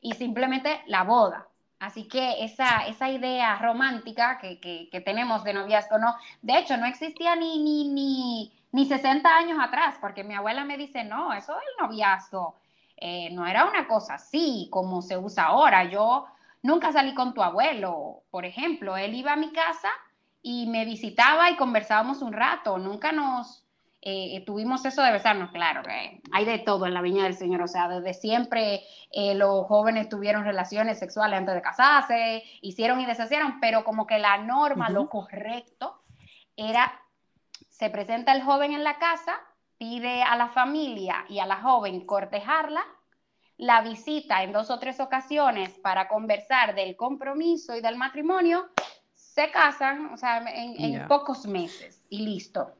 y 0.00 0.12
simplemente 0.14 0.82
la 0.86 1.04
boda. 1.04 1.48
Así 1.82 2.06
que 2.06 2.44
esa, 2.44 2.86
esa 2.86 3.10
idea 3.10 3.58
romántica 3.58 4.38
que, 4.38 4.60
que, 4.60 5.00
tenemos 5.00 5.42
de 5.42 5.52
noviazgo, 5.52 5.98
no, 5.98 6.14
de 6.40 6.58
hecho 6.58 6.76
no 6.76 6.86
existía 6.86 7.34
ni, 7.34 7.58
ni, 7.58 7.88
ni, 7.88 8.52
ni 8.70 8.86
60 8.86 9.28
años 9.28 9.58
atrás, 9.60 9.96
porque 10.00 10.22
mi 10.22 10.34
abuela 10.34 10.64
me 10.64 10.78
dice, 10.78 11.02
no, 11.02 11.32
eso 11.32 11.52
del 11.52 11.88
noviazgo 11.88 12.54
eh, 12.96 13.30
no 13.32 13.48
era 13.48 13.64
una 13.64 13.88
cosa 13.88 14.14
así 14.14 14.68
como 14.70 15.02
se 15.02 15.18
usa 15.18 15.46
ahora. 15.46 15.82
Yo 15.82 16.26
nunca 16.62 16.92
salí 16.92 17.14
con 17.14 17.34
tu 17.34 17.42
abuelo, 17.42 18.22
por 18.30 18.44
ejemplo, 18.44 18.96
él 18.96 19.16
iba 19.16 19.32
a 19.32 19.36
mi 19.36 19.50
casa 19.50 19.88
y 20.42 20.66
me 20.66 20.84
visitaba 20.84 21.50
y 21.50 21.56
conversábamos 21.56 22.20
un 22.20 22.32
rato. 22.32 22.78
Nunca 22.78 23.12
nos 23.12 23.62
eh, 24.04 24.42
tuvimos 24.44 24.84
eso 24.84 25.00
de 25.00 25.12
besarnos, 25.12 25.52
claro 25.52 25.84
que 25.84 26.20
hay 26.32 26.44
de 26.44 26.58
todo 26.58 26.86
en 26.86 26.94
la 26.94 27.02
viña 27.02 27.22
del 27.22 27.36
Señor, 27.36 27.62
o 27.62 27.68
sea, 27.68 27.88
desde 27.88 28.14
siempre 28.14 28.82
eh, 29.12 29.36
los 29.36 29.64
jóvenes 29.66 30.08
tuvieron 30.08 30.42
relaciones 30.42 30.98
sexuales 30.98 31.38
antes 31.38 31.54
de 31.54 31.62
casarse, 31.62 32.42
hicieron 32.62 33.00
y 33.00 33.06
deshacieron, 33.06 33.60
pero 33.60 33.84
como 33.84 34.08
que 34.08 34.18
la 34.18 34.38
norma, 34.38 34.90
lo 34.90 35.08
correcto, 35.08 36.02
era, 36.56 37.00
se 37.68 37.90
presenta 37.90 38.32
el 38.32 38.42
joven 38.42 38.72
en 38.72 38.82
la 38.82 38.98
casa, 38.98 39.38
pide 39.78 40.24
a 40.24 40.34
la 40.34 40.48
familia 40.48 41.24
y 41.28 41.38
a 41.38 41.46
la 41.46 41.62
joven 41.62 42.04
cortejarla, 42.04 42.82
la 43.56 43.82
visita 43.82 44.42
en 44.42 44.52
dos 44.52 44.70
o 44.70 44.80
tres 44.80 44.98
ocasiones 44.98 45.78
para 45.78 46.08
conversar 46.08 46.74
del 46.74 46.96
compromiso 46.96 47.76
y 47.76 47.80
del 47.80 47.96
matrimonio, 47.96 48.68
se 49.34 49.50
casan, 49.50 50.12
o 50.12 50.16
sea, 50.16 50.44
en, 50.46 51.06
pocos 51.08 51.46
meses 51.46 52.02
y 52.10 52.24
listo. 52.24 52.72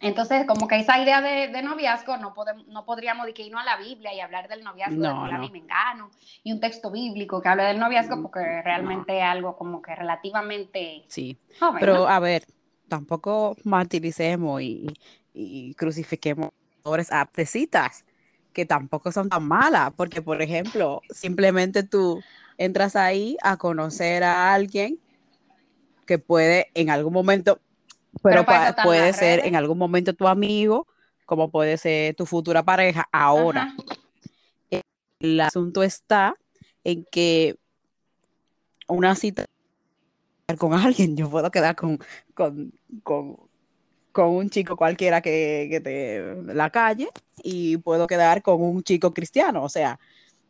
Entonces, 0.00 0.46
como 0.46 0.68
que 0.68 0.78
esa 0.78 0.98
idea 1.02 1.20
de, 1.20 1.62
noviazgo, 1.62 2.16
no, 2.18 2.34
podemos, 2.34 2.66
no 2.68 2.84
podríamos 2.84 3.26
irnos 3.34 3.62
a 3.62 3.64
la 3.64 3.76
Biblia 3.76 4.12
y 4.14 4.20
hablar 4.20 4.48
del 4.48 4.62
noviazgo 4.62 4.96
de 4.96 5.08
la 5.08 5.44
y 5.44 5.50
Mengano 5.50 6.10
y 6.42 6.52
un 6.52 6.60
texto 6.60 6.90
bíblico 6.90 7.40
que 7.40 7.48
hable 7.48 7.64
del 7.64 7.78
noviazgo, 7.78 8.16
mm, 8.16 8.22
porque 8.22 8.62
realmente 8.62 9.18
es 9.18 9.24
algo 9.24 9.56
como 9.56 9.80
que 9.80 9.94
relativamente. 9.94 11.04
Sí, 11.08 11.38
pero 11.78 12.08
a 12.08 12.18
ver, 12.20 12.44
tampoco 12.88 13.56
martiricemos 13.64 14.60
y, 14.60 14.86
y 15.32 15.74
crucifiquemos 15.74 16.50
aptecitas 17.10 18.04
que 18.52 18.66
tampoco 18.66 19.12
son 19.12 19.28
tan 19.28 19.44
malas, 19.44 19.92
porque 19.96 20.20
por 20.20 20.42
ejemplo, 20.42 21.00
simplemente 21.10 21.82
tú 21.82 22.22
entras 22.58 22.96
ahí 22.96 23.36
a 23.42 23.56
conocer 23.56 24.24
a 24.24 24.52
alguien 24.52 24.98
que 26.10 26.18
puede 26.18 26.72
en 26.74 26.90
algún 26.90 27.12
momento, 27.12 27.60
pero, 28.20 28.44
puede 28.82 29.12
ser 29.12 29.46
en 29.46 29.54
algún 29.54 29.78
momento 29.78 30.12
tu 30.12 30.26
amigo, 30.26 30.88
como 31.24 31.52
puede 31.52 31.76
ser 31.76 32.16
tu 32.16 32.26
futura 32.26 32.64
pareja 32.64 33.08
ahora. 33.12 33.72
El 35.20 35.40
asunto 35.40 35.84
está 35.84 36.34
en 36.82 37.06
que 37.12 37.54
una 38.88 39.14
cita 39.14 39.46
con 40.58 40.74
alguien, 40.74 41.16
yo 41.16 41.30
puedo 41.30 41.48
quedar 41.52 41.76
con, 41.76 42.00
con, 42.34 42.72
con, 43.04 43.36
con 44.10 44.30
un 44.30 44.50
chico 44.50 44.76
cualquiera 44.76 45.20
que, 45.20 45.68
que 45.70 45.80
te 45.80 46.42
la 46.52 46.70
calle 46.70 47.08
y 47.44 47.76
puedo 47.76 48.08
quedar 48.08 48.42
con 48.42 48.60
un 48.60 48.82
chico 48.82 49.14
cristiano, 49.14 49.62
o 49.62 49.68
sea, 49.68 50.00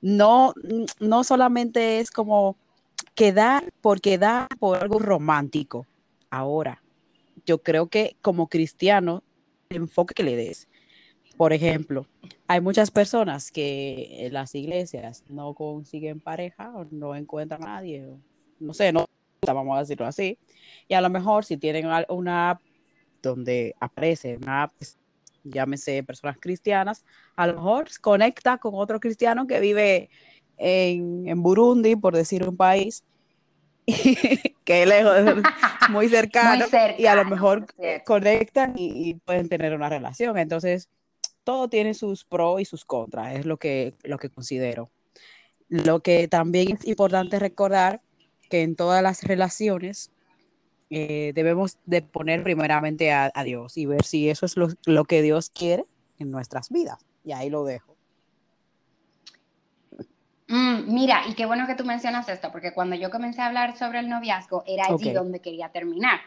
no, 0.00 0.55
no 1.00 1.23
solamente 1.23 2.00
es 2.00 2.11
como 2.11 2.57
quedar 3.14 3.73
por 3.81 4.00
quedar 4.00 4.49
por 4.59 4.79
algo 4.79 4.99
romántico. 4.99 5.87
Ahora, 6.31 6.83
yo 7.47 7.62
creo 7.62 7.88
que 7.88 8.17
como 8.23 8.49
cristiano, 8.49 9.23
el 9.69 9.79
enfoque 9.79 10.14
que 10.14 10.23
le 10.23 10.37
des. 10.37 10.69
Por 11.37 11.52
ejemplo, 11.52 12.07
hay 12.47 12.61
muchas 12.61 12.90
personas 12.90 13.50
que 13.50 14.26
en 14.26 14.33
las 14.35 14.55
iglesias 14.55 15.25
no 15.29 15.55
consiguen 15.55 16.21
pareja 16.21 16.73
o 16.75 16.85
no 16.90 17.14
encuentran 17.14 17.62
a 17.62 17.76
nadie, 17.76 18.07
no 18.59 18.75
sé, 18.75 18.93
no 18.93 19.07
vamos 19.47 19.76
a 19.76 19.81
decirlo 19.81 20.07
así. 20.07 20.38
Y 20.88 20.95
a 20.95 21.00
lo 21.00 21.09
mejor 21.09 21.45
si 21.45 21.57
tienen 21.57 21.87
una 22.09 22.50
app 22.50 22.61
donde 23.23 23.75
aparece 23.81 24.37
una 24.37 24.64
app, 24.64 24.73
llámese 25.45 26.02
personas 26.02 26.37
cristianas, 26.38 27.05
a 27.37 27.47
lo 27.47 27.55
mejor 27.55 27.88
conecta 28.00 28.59
con 28.59 28.75
otro 28.75 29.00
cristiano 29.00 29.47
que 29.47 29.61
vive 29.61 30.11
en, 30.61 31.26
en 31.26 31.43
Burundi, 31.43 31.97
por 31.97 32.14
decir 32.14 32.47
un 32.47 32.57
país, 32.57 33.02
que 34.64 34.83
es 34.83 34.88
lejos, 34.88 35.14
muy 35.90 36.09
cercano, 36.09 36.67
y 36.99 37.07
a 37.07 37.14
lo 37.17 37.25
mejor 37.25 37.67
conectan 38.05 38.75
y, 38.76 39.14
pueden 39.14 39.49
tener 39.49 39.75
una 39.75 39.88
relación. 39.88 40.38
Entonces, 40.38 40.88
todo 41.45 41.69
tiene 41.69 41.95
sus 41.95 42.25
pros 42.25 42.61
y 42.61 42.64
sus 42.64 42.85
contras, 42.85 43.37
es 43.37 43.47
lo 43.47 43.57
que, 43.57 43.95
lo 44.02 44.19
que 44.19 44.31
considero. 44.31 44.90
Lo 45.69 46.00
que 46.00 46.29
también 46.29 46.76
es 46.76 46.87
importante 46.87 47.38
recordar 47.38 48.02
que 48.49 48.62
en 48.62 48.76
todas 48.76 49.02
las 49.02 49.23
relaciones 49.23 50.11
eh, 50.90 51.33
debemos 51.35 51.79
de 51.87 52.02
poner 52.02 52.43
primeramente 52.43 53.12
a, 53.12 53.31
Dios 53.45 53.76
y 53.76 53.87
ver 53.87 54.05
si 54.05 54.29
eso 54.29 54.45
es 54.45 54.57
lo, 54.57 54.69
lo 54.87 55.05
que 55.05 55.23
Dios 55.23 55.50
quiere 55.50 55.85
en 56.19 56.31
nuestras 56.31 56.69
vidas. 56.71 56.99
Y 57.25 57.33
ahí 57.33 57.50
lo 57.50 57.64
dejo. 57.64 57.97
Mira, 60.87 61.23
y 61.29 61.35
qué 61.35 61.47
bueno 61.47 61.67
que 61.67 61.75
tú 61.75 61.85
mencionas 61.85 62.29
esto, 62.29 62.51
porque 62.53 62.73
cuando 62.73 62.97
yo 62.97 63.11
comencé 63.11 63.43
a 63.43 63.47
hablar 63.47 63.77
sobre 63.77 64.01
el 64.01 64.09
noviazgo, 64.09 64.65
era 64.67 64.87
allí 64.87 65.13
donde 65.13 65.41
quería 65.41 65.71
terminar. 65.71 66.21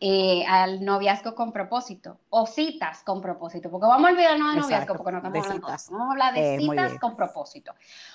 Eh, 0.00 0.44
al 0.46 0.84
noviazgo 0.84 1.36
con 1.36 1.52
propósito 1.52 2.18
o 2.28 2.46
citas 2.46 3.02
con 3.04 3.22
propósito, 3.22 3.70
porque 3.70 3.86
vamos 3.86 4.10
a 4.10 4.12
olvidarnos 4.12 4.54
de 4.54 4.60
noviazgo 4.60 4.96
porque 4.96 5.12
no 5.12 5.18
estamos 5.18 5.38
hablando 5.38 5.66
citas. 5.66 5.88
Vamos 5.90 6.08
a 6.08 6.10
hablar 6.10 6.34
de 6.34 6.54
eh, 6.54 6.58
citas 6.58 6.98
con 6.98 7.16
propósito. 7.16 7.72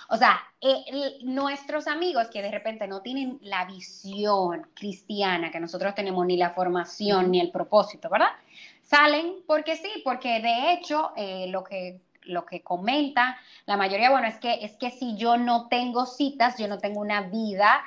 O 0.09 0.17
sea, 0.17 0.39
eh, 0.59 1.19
nuestros 1.23 1.87
amigos 1.87 2.27
que 2.27 2.41
de 2.41 2.51
repente 2.51 2.85
no 2.85 3.01
tienen 3.01 3.39
la 3.41 3.65
visión 3.65 4.67
cristiana 4.75 5.51
que 5.51 5.59
nosotros 5.59 5.95
tenemos, 5.95 6.25
ni 6.25 6.35
la 6.35 6.51
formación, 6.51 7.31
ni 7.31 7.39
el 7.39 7.49
propósito, 7.49 8.09
¿verdad? 8.09 8.33
Salen 8.81 9.37
porque 9.47 9.77
sí, 9.77 9.89
porque 10.03 10.41
de 10.41 10.73
hecho 10.73 11.13
lo 11.47 11.63
que 11.63 12.01
lo 12.23 12.45
que 12.45 12.61
comenta 12.61 13.37
la 13.65 13.77
mayoría, 13.77 14.09
bueno, 14.09 14.27
es 14.27 14.37
que, 14.37 14.65
es 14.65 14.75
que 14.77 14.91
si 14.91 15.15
yo 15.15 15.37
no 15.37 15.67
tengo 15.67 16.05
citas, 16.05 16.57
yo 16.57 16.67
no 16.67 16.77
tengo 16.77 17.01
una 17.01 17.21
vida 17.21 17.83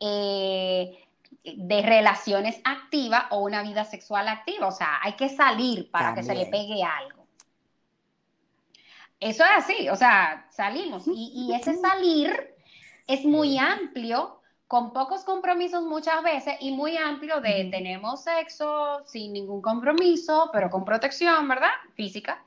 eh, 0.00 0.98
de 1.44 1.82
relaciones 1.82 2.60
activa 2.64 3.28
o 3.30 3.38
una 3.38 3.62
vida 3.62 3.84
sexual 3.84 4.28
activa. 4.28 4.66
O 4.66 4.72
sea, 4.72 4.98
hay 5.02 5.12
que 5.12 5.28
salir 5.28 5.90
para 5.90 6.14
que 6.14 6.22
se 6.22 6.34
le 6.34 6.46
pegue 6.46 6.82
algo. 6.82 7.26
Eso 9.20 9.44
es 9.44 9.50
así, 9.56 9.88
o 9.88 9.96
sea, 9.96 10.46
salimos. 10.50 11.04
Y, 11.06 11.52
ese 11.54 11.74
salir 11.76 12.54
es 13.06 13.24
muy 13.24 13.58
amplio, 13.58 14.40
con 14.68 14.92
pocos 14.92 15.24
compromisos 15.24 15.84
muchas 15.84 16.22
veces 16.22 16.56
y 16.60 16.72
muy 16.72 16.96
amplio 16.96 17.40
de 17.40 17.68
tenemos 17.70 18.24
sexo 18.24 19.04
sin 19.06 19.32
ningún 19.32 19.62
compromiso, 19.62 20.50
pero 20.52 20.68
con 20.70 20.84
protección, 20.84 21.48
¿verdad? 21.48 21.70
Física. 21.94 22.42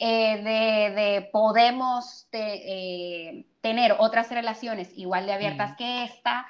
Eh, 0.00 0.92
de, 0.94 1.28
podemos 1.32 2.28
eh, 2.30 3.46
tener 3.60 3.96
otras 3.98 4.30
relaciones 4.30 4.96
igual 4.96 5.26
de 5.26 5.32
abiertas 5.32 5.76
que 5.76 6.04
esta, 6.04 6.46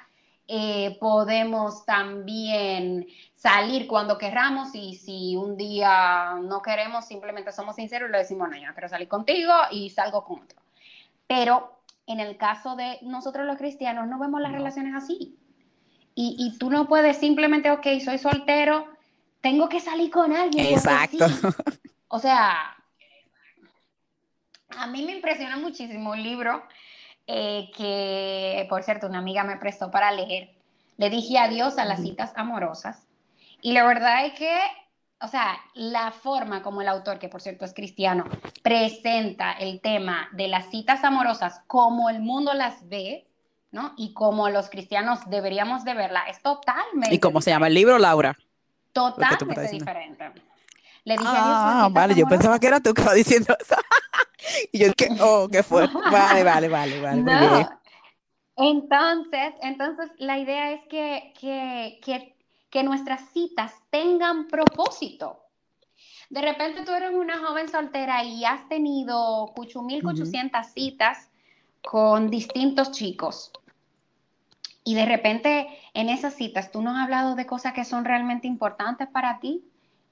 eh, 0.47 0.97
podemos 0.99 1.83
también 1.83 3.07
salir 3.35 3.87
cuando 3.87 4.19
querramos 4.19 4.75
y 4.75 4.95
si 4.95 5.35
un 5.35 5.57
día 5.57 6.35
no 6.41 6.61
queremos, 6.61 7.05
simplemente 7.05 7.51
somos 7.51 7.75
sinceros 7.75 8.09
y 8.09 8.11
le 8.11 8.17
decimos, 8.19 8.49
no, 8.49 8.55
yo 8.55 8.67
no 8.67 8.73
quiero 8.73 8.89
salir 8.89 9.07
contigo 9.07 9.53
y 9.71 9.89
salgo 9.89 10.23
con 10.23 10.41
otro. 10.41 10.59
Pero 11.25 11.81
en 12.05 12.19
el 12.19 12.37
caso 12.37 12.75
de 12.75 12.99
nosotros 13.01 13.47
los 13.47 13.57
cristianos 13.57 14.07
no 14.07 14.19
vemos 14.19 14.41
las 14.41 14.51
relaciones 14.51 14.93
así. 14.95 15.37
Y, 16.13 16.35
y, 16.37 16.57
tú 16.57 16.69
no 16.69 16.87
puedes 16.87 17.17
simplemente, 17.17 17.71
ok, 17.71 17.87
soy 18.03 18.17
soltero, 18.17 18.87
tengo 19.41 19.69
que 19.69 19.79
salir 19.79 20.11
con 20.11 20.35
alguien. 20.35 20.73
Exacto. 20.73 21.25
O 22.09 22.17
sea, 22.17 22.75
a 24.77 24.87
mí 24.87 25.03
me 25.03 25.13
impresiona 25.13 25.57
muchísimo 25.57 26.11
un 26.11 26.23
libro 26.23 26.63
eh, 27.27 27.69
que, 27.75 28.65
por 28.69 28.83
cierto, 28.83 29.07
una 29.07 29.19
amiga 29.19 29.43
me 29.43 29.57
prestó 29.57 29.91
para 29.91 30.11
leer. 30.11 30.51
Le 30.97 31.09
dije 31.09 31.37
adiós 31.37 31.77
a 31.77 31.85
las 31.85 32.01
citas 32.01 32.33
amorosas. 32.35 33.07
Y 33.61 33.73
la 33.73 33.85
verdad 33.85 34.25
es 34.25 34.33
que, 34.33 34.57
o 35.21 35.27
sea, 35.27 35.57
la 35.73 36.11
forma 36.11 36.61
como 36.61 36.81
el 36.81 36.87
autor, 36.87 37.19
que 37.19 37.29
por 37.29 37.41
cierto 37.41 37.65
es 37.65 37.73
cristiano, 37.73 38.25
presenta 38.63 39.51
el 39.53 39.81
tema 39.81 40.29
de 40.33 40.47
las 40.47 40.69
citas 40.69 41.03
amorosas 41.03 41.61
como 41.67 42.09
el 42.09 42.19
mundo 42.19 42.53
las 42.53 42.87
ve, 42.87 43.27
¿no? 43.71 43.93
Y 43.97 44.13
como 44.13 44.49
los 44.49 44.69
cristianos 44.69 45.19
deberíamos 45.29 45.83
de 45.83 45.93
verla, 45.93 46.23
es 46.29 46.41
totalmente... 46.41 47.13
¿Y 47.13 47.19
cómo 47.19 47.41
se 47.41 47.51
llama 47.51 47.67
el 47.67 47.73
libro, 47.73 47.99
Laura? 47.99 48.37
Totalmente 48.91 49.69
diferente. 49.69 50.31
Le 51.03 51.17
dije 51.17 51.25
ah, 51.27 51.89
vale, 51.91 52.15
yo 52.15 52.27
pensaba 52.27 52.59
que 52.59 52.67
era 52.67 52.79
tú 52.79 52.93
que 52.93 53.01
estaba 53.01 53.15
diciendo 53.15 53.55
eso. 53.59 53.75
y 54.71 54.79
yo, 54.79 54.93
¿qué? 54.93 55.09
Oh, 55.21 55.47
qué 55.51 55.63
fue. 55.63 55.87
Vale, 55.87 56.43
vale, 56.43 56.67
vale, 56.67 57.01
vale. 57.01 57.21
No. 57.21 57.69
Entonces, 58.57 59.53
entonces, 59.61 60.11
la 60.17 60.37
idea 60.37 60.71
es 60.71 60.81
que, 60.89 61.33
que, 61.39 61.99
que, 62.03 62.35
que 62.69 62.83
nuestras 62.83 63.29
citas 63.31 63.73
tengan 63.89 64.47
propósito. 64.47 65.45
De 66.29 66.41
repente 66.41 66.83
tú 66.83 66.91
eres 66.91 67.11
una 67.11 67.39
joven 67.39 67.69
soltera 67.69 68.23
y 68.23 68.45
has 68.45 68.67
tenido 68.67 69.53
8.800 69.55 70.63
citas 70.73 71.29
con 71.81 72.29
distintos 72.29 72.91
chicos. 72.91 73.51
Y 74.83 74.95
de 74.95 75.05
repente 75.05 75.67
en 75.93 76.09
esas 76.09 76.35
citas 76.35 76.71
tú 76.71 76.81
no 76.81 76.91
has 76.91 77.03
hablado 77.03 77.35
de 77.35 77.45
cosas 77.45 77.73
que 77.73 77.85
son 77.85 78.05
realmente 78.05 78.47
importantes 78.47 79.07
para 79.07 79.39
ti 79.39 79.68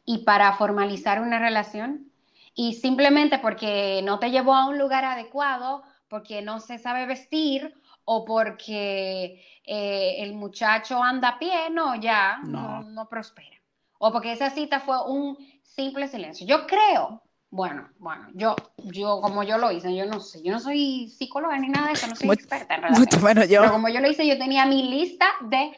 y 0.10 0.20
para 0.20 0.54
formalizar 0.54 1.22
una 1.22 1.38
relación 1.38 2.10
y 2.56 2.74
simplemente 2.76 3.38
porque 3.40 4.02
no 4.04 4.20
te 4.20 4.32
llevó 4.32 4.56
a 4.56 4.68
un 4.68 4.80
lugar 4.80 5.04
adecuado, 5.04 5.84
porque 6.08 6.42
no 6.42 6.62
se 6.62 6.80
sabe 6.80 7.06
vestir 7.06 7.76
o 8.06 8.24
porque 8.24 9.46
eh, 9.66 10.16
el 10.20 10.34
muchacho 10.34 11.04
anda 11.04 11.28
a 11.28 11.40
pie, 11.40 11.70
no, 11.70 11.94
ya 11.96 12.38
no. 12.38 12.84
no. 12.84 13.10
prospera. 13.10 13.58
O 14.00 14.12
porque 14.14 14.32
esa 14.32 14.50
cita 14.50 14.80
fue 14.80 14.98
un 15.08 15.38
simple 15.62 16.08
silencio. 16.08 16.48
Yo 16.48 16.66
creo, 16.68 17.22
bueno, 17.50 17.90
bueno, 18.00 18.30
yo, 18.34 18.56
yo 18.78 19.20
como 19.22 19.44
yo 19.44 19.58
lo 19.58 19.74
hice, 19.74 19.94
yo 19.94 20.06
no 20.06 20.22
sé, 20.22 20.42
yo 20.42 20.54
no 20.54 20.62
soy 20.62 21.10
psicóloga 21.10 21.60
ni 21.60 21.68
nada 21.68 21.88
de 21.88 21.94
eso, 21.94 22.08
no 22.08 22.16
soy 22.16 22.30
experta 22.30 22.76
en 22.76 22.82
relaciones. 22.84 23.50
yo. 23.50 23.60
Pero 23.60 23.74
como 23.74 23.90
yo 23.90 24.00
lo 24.00 24.10
hice, 24.10 24.26
yo 24.26 24.38
tenía 24.38 24.66
mi 24.66 24.84
lista 24.84 25.28
de 25.42 25.78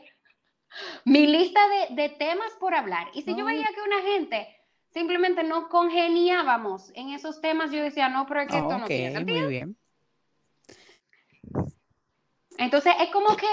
mi 1.06 1.28
lista 1.28 1.60
de, 1.68 1.96
de 1.96 2.10
temas 2.10 2.52
por 2.60 2.74
hablar. 2.76 3.10
Y 3.14 3.22
si 3.22 3.36
yo 3.36 3.46
veía 3.46 3.68
que 3.74 3.82
una 3.82 4.02
gente 4.02 4.60
simplemente 4.92 5.44
no 5.44 5.70
congeniábamos 5.70 6.92
en 6.96 7.10
esos 7.10 7.42
temas. 7.42 7.72
Yo 7.72 7.84
decía, 7.84 8.10
no, 8.10 8.26
pero 8.26 8.42
es 8.42 8.48
que 8.48 8.58
esto 8.58 8.78
no 8.78 8.88
tiene 8.88 9.12
sentido. 9.12 9.42
Muy 9.42 9.50
bien. 9.50 9.78
Entonces, 12.58 12.94
es 13.00 13.10
como 13.10 13.36
que 13.38 13.48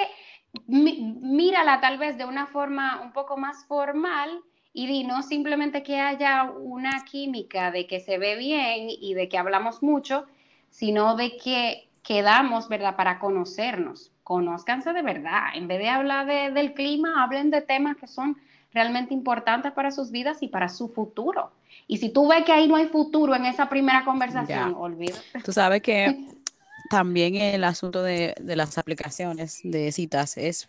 mírala 0.66 1.80
tal 1.80 1.98
vez 1.98 2.16
de 2.18 2.24
una 2.24 2.46
forma 2.46 3.00
un 3.02 3.12
poco 3.12 3.36
más 3.36 3.64
formal 3.66 4.42
y 4.72 4.86
di, 4.86 5.04
no 5.04 5.22
simplemente 5.22 5.82
que 5.82 6.00
haya 6.00 6.44
una 6.44 7.04
química 7.04 7.70
de 7.70 7.86
que 7.86 8.00
se 8.00 8.18
ve 8.18 8.36
bien 8.36 8.88
y 8.88 9.14
de 9.14 9.28
que 9.28 9.38
hablamos 9.38 9.82
mucho, 9.82 10.26
sino 10.70 11.14
de 11.16 11.36
que 11.36 11.88
quedamos, 12.02 12.68
¿verdad?, 12.68 12.96
para 12.96 13.18
conocernos. 13.18 14.12
Conózcanse 14.26 14.92
de 14.92 15.02
verdad. 15.02 15.54
En 15.54 15.68
vez 15.68 15.78
de 15.78 15.88
hablar 15.88 16.26
del 16.26 16.74
clima, 16.74 17.22
hablen 17.22 17.52
de 17.52 17.60
temas 17.60 17.96
que 17.96 18.08
son 18.08 18.36
realmente 18.72 19.14
importantes 19.14 19.70
para 19.70 19.92
sus 19.92 20.10
vidas 20.10 20.38
y 20.40 20.48
para 20.48 20.68
su 20.68 20.88
futuro. 20.88 21.52
Y 21.86 21.98
si 21.98 22.08
tú 22.08 22.26
ves 22.26 22.44
que 22.44 22.50
ahí 22.50 22.66
no 22.66 22.74
hay 22.74 22.88
futuro 22.88 23.36
en 23.36 23.46
esa 23.46 23.68
primera 23.68 24.04
conversación, 24.04 24.74
olvídate. 24.76 25.42
Tú 25.44 25.52
sabes 25.52 25.80
que 25.80 26.26
también 26.90 27.36
el 27.36 27.62
asunto 27.62 28.02
de, 28.02 28.34
las 28.40 28.78
aplicaciones 28.78 29.60
de 29.62 29.92
citas 29.92 30.36
es 30.36 30.68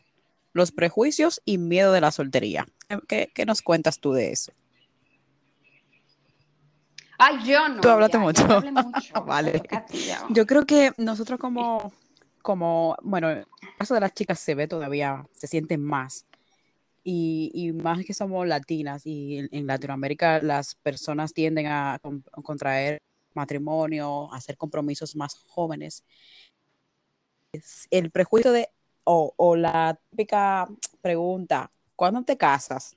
los 0.54 0.72
prejuicios 0.72 1.42
y 1.44 1.58
miedo 1.58 1.92
de 1.92 2.02
la 2.02 2.12
soltería. 2.12 2.68
¿Qué, 3.08 3.32
nos 3.48 3.64
cuentas 3.64 4.00
tú 4.00 4.14
de 4.14 4.34
eso? 4.34 4.52
Ay, 7.18 7.40
yo 7.44 7.68
no. 7.70 7.82
Tú 7.82 7.90
hablaste 7.90 8.18
ya, 8.18 8.24
mucho. 8.24 8.48
Yo 8.48 8.54
hablé 8.54 8.72
mucho. 8.72 9.14
Vale. 9.26 9.64
Yo 10.30 10.46
creo 10.46 10.64
que 10.68 10.92
nosotros 10.98 11.40
como, 11.40 11.92
como, 12.48 12.96
bueno, 13.04 13.30
en 13.30 13.40
el 13.40 13.46
caso 13.78 13.94
de 13.94 14.00
las 14.00 14.14
chicas 14.14 14.40
se 14.40 14.56
ve 14.56 14.70
todavía, 14.70 15.28
se 15.34 15.48
sienten 15.48 15.82
más. 15.84 16.26
Y, 17.04 17.52
y 17.54 17.74
más 17.74 18.06
que 18.06 18.14
somos 18.14 18.48
latinas 18.48 19.06
y 19.06 19.40
en, 19.40 19.50
en 19.52 19.68
Latinoamérica 19.68 20.42
las 20.42 20.76
personas 20.76 21.34
tienden 21.34 21.68
a, 21.68 22.00
con- 22.02 22.24
a 22.32 22.42
contraer 22.42 23.02
matrimonio, 23.34 24.32
a 24.34 24.38
hacer 24.38 24.56
compromisos 24.56 25.14
más 25.18 25.36
jóvenes. 25.50 26.06
Es 27.52 27.86
el 27.92 28.12
prejuicio 28.12 28.54
de, 28.54 28.70
o, 29.04 29.34
o 29.36 29.58
la 29.58 30.00
típica 30.10 30.70
pregunta, 31.02 31.70
¿cuándo 31.98 32.24
te 32.24 32.38
casas? 32.38 32.96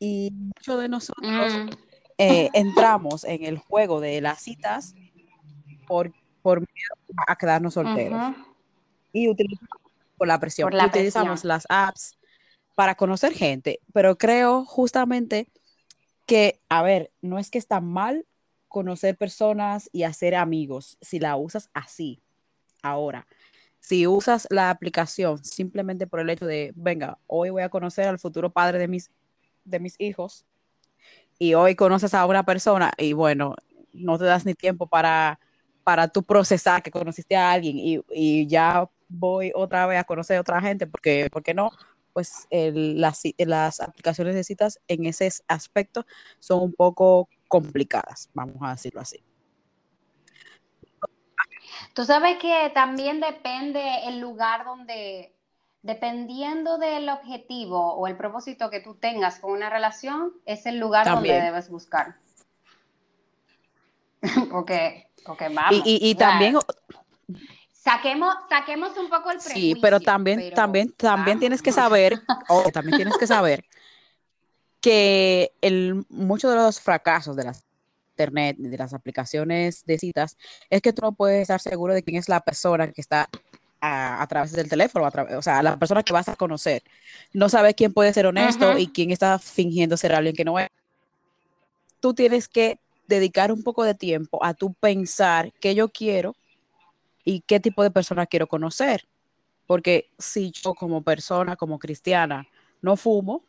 Y 0.00 0.30
muchos 0.32 0.80
de 0.80 0.88
nosotros 0.88 1.20
Mm, 1.28 1.70
eh, 2.16 2.50
entramos 2.54 3.24
en 3.24 3.44
el 3.44 3.58
juego 3.58 4.00
de 4.00 4.22
las 4.22 4.40
citas 4.40 4.94
por, 5.86 6.10
por 6.42 6.60
miedo 6.60 7.16
a 7.26 7.36
quedarnos 7.36 7.74
solteros 7.74 8.20
ujú. 8.20 8.44
y 9.12 9.28
utilizamos 9.28 9.92
por 10.16 10.28
la 10.28 10.38
presión. 10.38 10.66
Por 10.66 10.74
la 10.74 10.86
utilizamos 10.86 11.40
presión. 11.40 11.48
las 11.48 11.66
apps 11.68 12.18
para 12.74 12.94
conocer 12.94 13.32
gente, 13.32 13.80
pero 13.92 14.18
creo 14.18 14.64
justamente 14.64 15.48
que, 16.26 16.60
a 16.68 16.82
ver, 16.82 17.12
no 17.20 17.38
es 17.38 17.50
que 17.50 17.58
está 17.58 17.80
mal 17.80 18.26
conocer 18.68 19.16
personas 19.16 19.90
y 19.92 20.04
hacer 20.04 20.34
amigos 20.34 20.96
si 21.00 21.18
la 21.18 21.36
usas 21.36 21.68
así. 21.74 22.22
Ahora, 22.82 23.26
si 23.80 24.06
usas 24.06 24.46
la 24.50 24.70
aplicación 24.70 25.44
simplemente 25.44 26.06
por 26.06 26.20
el 26.20 26.30
hecho 26.30 26.46
de, 26.46 26.72
venga, 26.74 27.18
hoy 27.26 27.50
voy 27.50 27.62
a 27.62 27.68
conocer 27.68 28.06
al 28.06 28.18
futuro 28.18 28.50
padre 28.50 28.78
de 28.78 28.88
mis, 28.88 29.10
de 29.64 29.80
mis 29.80 29.96
hijos 29.98 30.46
y 31.38 31.54
hoy 31.54 31.74
conoces 31.74 32.14
a 32.14 32.24
una 32.26 32.44
persona 32.44 32.92
y 32.96 33.12
bueno, 33.12 33.56
no 33.92 34.18
te 34.18 34.24
das 34.24 34.46
ni 34.46 34.54
tiempo 34.54 34.86
para, 34.86 35.38
para 35.84 36.08
tú 36.08 36.22
procesar 36.22 36.82
que 36.82 36.90
conociste 36.90 37.36
a 37.36 37.50
alguien 37.52 37.78
y, 37.78 38.00
y 38.10 38.46
ya 38.46 38.88
voy 39.08 39.52
otra 39.54 39.86
vez 39.86 39.98
a 39.98 40.04
conocer 40.04 40.36
a 40.38 40.40
otra 40.40 40.60
gente 40.60 40.86
porque, 40.86 41.28
porque 41.30 41.54
no, 41.54 41.70
pues 42.12 42.46
el- 42.50 43.00
las, 43.00 43.24
ci- 43.24 43.34
las 43.44 43.80
aplicaciones 43.80 44.34
de 44.34 44.44
citas 44.44 44.78
en 44.88 45.06
ese 45.06 45.30
aspecto 45.48 46.04
son 46.38 46.62
un 46.62 46.72
poco 46.72 47.28
complicadas, 47.48 48.30
vamos 48.32 48.56
a 48.62 48.70
decirlo 48.70 49.00
así. 49.00 49.22
Tú 51.94 52.04
sabes 52.04 52.38
que 52.38 52.70
también 52.74 53.20
depende 53.20 54.06
el 54.06 54.20
lugar 54.20 54.64
donde, 54.64 55.34
dependiendo 55.82 56.78
del 56.78 57.08
objetivo 57.08 57.94
o 57.94 58.06
el 58.06 58.16
propósito 58.16 58.70
que 58.70 58.80
tú 58.80 58.94
tengas 58.94 59.38
con 59.40 59.52
una 59.52 59.68
relación, 59.68 60.32
es 60.46 60.64
el 60.66 60.78
lugar 60.78 61.04
También. 61.04 61.36
donde 61.36 61.50
debes 61.50 61.68
buscar. 61.68 62.16
porque, 64.50 65.10
porque 65.24 65.48
Y, 65.48 65.54
vamos. 65.54 65.82
y, 65.84 66.10
y 66.10 66.14
sea, 66.14 66.28
también, 66.28 66.58
saquemos, 67.72 68.34
saquemos 68.48 68.96
un 68.96 69.08
poco 69.08 69.30
el 69.30 69.40
sí, 69.40 69.48
prejuicio. 69.48 69.80
pero 69.80 70.00
también, 70.00 70.38
pero 70.40 70.56
también, 70.56 70.92
también 70.92 71.26
vamos. 71.26 71.40
tienes 71.40 71.62
que 71.62 71.72
saber, 71.72 72.20
o 72.48 72.62
también 72.70 72.96
tienes 72.96 73.16
que 73.18 73.26
saber 73.26 73.64
que 74.80 75.52
el, 75.60 76.04
muchos 76.08 76.50
de 76.50 76.56
los 76.56 76.80
fracasos 76.80 77.36
de 77.36 77.44
las 77.44 77.64
internet, 78.14 78.56
de 78.58 78.76
las 78.76 78.92
aplicaciones 78.92 79.84
de 79.86 79.98
citas, 79.98 80.36
es 80.68 80.82
que 80.82 80.92
tú 80.92 81.02
no 81.02 81.12
puedes 81.12 81.42
estar 81.42 81.60
seguro 81.60 81.94
de 81.94 82.02
quién 82.02 82.16
es 82.18 82.28
la 82.28 82.40
persona 82.40 82.90
que 82.92 83.00
está 83.00 83.28
a, 83.80 84.22
a 84.22 84.26
través 84.26 84.52
del 84.52 84.68
teléfono, 84.68 85.06
a 85.06 85.10
través, 85.10 85.34
o 85.34 85.42
sea, 85.42 85.62
la 85.62 85.78
persona 85.78 86.02
que 86.02 86.12
vas 86.12 86.28
a 86.28 86.36
conocer. 86.36 86.82
No 87.32 87.48
sabes 87.48 87.74
quién 87.74 87.92
puede 87.92 88.12
ser 88.12 88.26
honesto 88.26 88.68
Ujú. 88.68 88.78
y 88.78 88.88
quién 88.88 89.10
está 89.10 89.38
fingiendo 89.38 89.96
ser 89.96 90.14
alguien 90.14 90.36
que 90.36 90.44
no 90.44 90.58
es. 90.58 90.68
Tú 92.00 92.12
tienes 92.14 92.48
que 92.48 92.78
dedicar 93.12 93.52
un 93.52 93.62
poco 93.62 93.84
de 93.84 93.94
tiempo 93.94 94.42
a 94.44 94.54
tu 94.54 94.74
pensar 94.74 95.52
qué 95.60 95.74
yo 95.74 95.88
quiero 95.90 96.34
y 97.24 97.40
qué 97.42 97.60
tipo 97.60 97.82
de 97.82 97.90
persona 97.90 98.26
quiero 98.26 98.46
conocer. 98.46 99.04
Porque 99.66 100.06
si 100.18 100.50
yo 100.52 100.74
como 100.74 101.02
persona, 101.02 101.56
como 101.56 101.78
cristiana, 101.78 102.46
no 102.82 102.96
fumo 102.96 103.44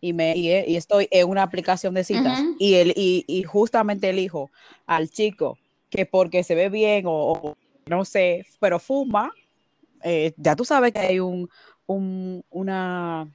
y, 0.00 0.12
me, 0.12 0.36
y, 0.36 0.50
y 0.50 0.76
estoy 0.76 1.08
en 1.10 1.28
una 1.28 1.42
aplicación 1.42 1.94
de 1.94 2.04
citas 2.04 2.40
y, 2.58 2.74
el, 2.74 2.92
y, 2.96 3.24
y 3.26 3.42
justamente 3.42 4.10
elijo 4.10 4.50
al 4.86 5.10
chico 5.10 5.58
que 5.90 6.06
porque 6.06 6.44
se 6.44 6.54
ve 6.54 6.68
bien 6.68 7.06
o, 7.06 7.32
o 7.32 7.54
no 7.86 8.04
sé, 8.04 8.46
pero 8.60 8.78
fuma, 8.78 9.32
eh, 10.04 10.32
ya 10.36 10.54
tú 10.54 10.64
sabes 10.64 10.92
que 10.92 11.00
hay 11.00 11.20
un, 11.20 11.48
un- 11.86 12.44
una, 12.50 13.28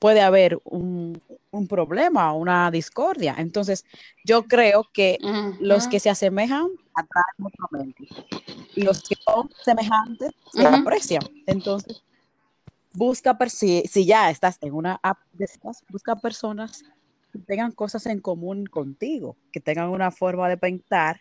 puede 0.00 0.22
haber 0.22 0.58
un, 0.64 1.22
un 1.52 1.68
problema, 1.68 2.32
una 2.32 2.70
discordia. 2.70 3.36
Entonces, 3.38 3.84
yo 4.24 4.44
creo 4.44 4.88
que 4.92 5.18
los 5.60 5.86
que 5.86 6.00
se 6.00 6.10
asemejan 6.10 6.68
atraen 6.94 7.34
mutuamente 7.38 8.08
y 8.74 8.82
los 8.82 9.02
que 9.02 9.14
son 9.24 9.48
semejantes 9.62 10.32
se 10.52 10.66
aprecian. 10.66 11.22
Entonces, 11.46 12.02
busca, 12.94 13.36
si, 13.48 13.82
si 13.82 14.06
ya 14.06 14.30
estás 14.30 14.58
en 14.62 14.74
una 14.74 14.98
app 15.02 15.18
de 15.34 15.48
busca 15.90 16.16
personas 16.16 16.82
que 17.30 17.38
tengan 17.38 17.70
cosas 17.70 18.06
en 18.06 18.20
común 18.20 18.66
contigo, 18.66 19.36
que 19.52 19.60
tengan 19.60 19.90
una 19.90 20.10
forma 20.10 20.48
de 20.48 20.56
pensar. 20.56 21.20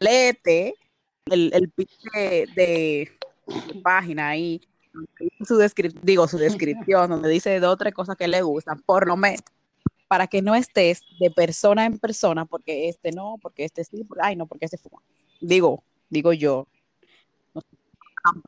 Léete 0.00 0.74
el, 1.26 1.52
el 1.52 1.72
de, 2.14 2.48
de 2.56 3.18
página 3.82 4.28
ahí, 4.28 4.60
su 5.46 5.56
descrip- 5.58 5.98
digo, 6.02 6.26
su 6.28 6.38
descripción, 6.38 7.10
donde 7.10 7.28
dice 7.28 7.58
dos 7.60 7.74
o 7.74 7.76
tres 7.76 7.94
cosas 7.94 8.16
que 8.16 8.28
le 8.28 8.42
gustan, 8.42 8.80
por 8.82 9.06
lo 9.06 9.16
menos, 9.16 9.40
para 10.08 10.26
que 10.26 10.40
no 10.42 10.54
estés 10.54 11.02
de 11.20 11.30
persona 11.30 11.84
en 11.84 11.98
persona, 11.98 12.44
porque 12.46 12.88
este 12.88 13.12
no, 13.12 13.36
porque 13.42 13.64
este 13.64 13.84
sí, 13.84 14.04
por- 14.04 14.18
ay 14.22 14.36
no, 14.36 14.46
porque 14.46 14.64
este 14.64 14.78
fuma. 14.78 15.02
Digo, 15.40 15.82
digo 16.08 16.32
yo. 16.32 16.66
No, 17.54 17.62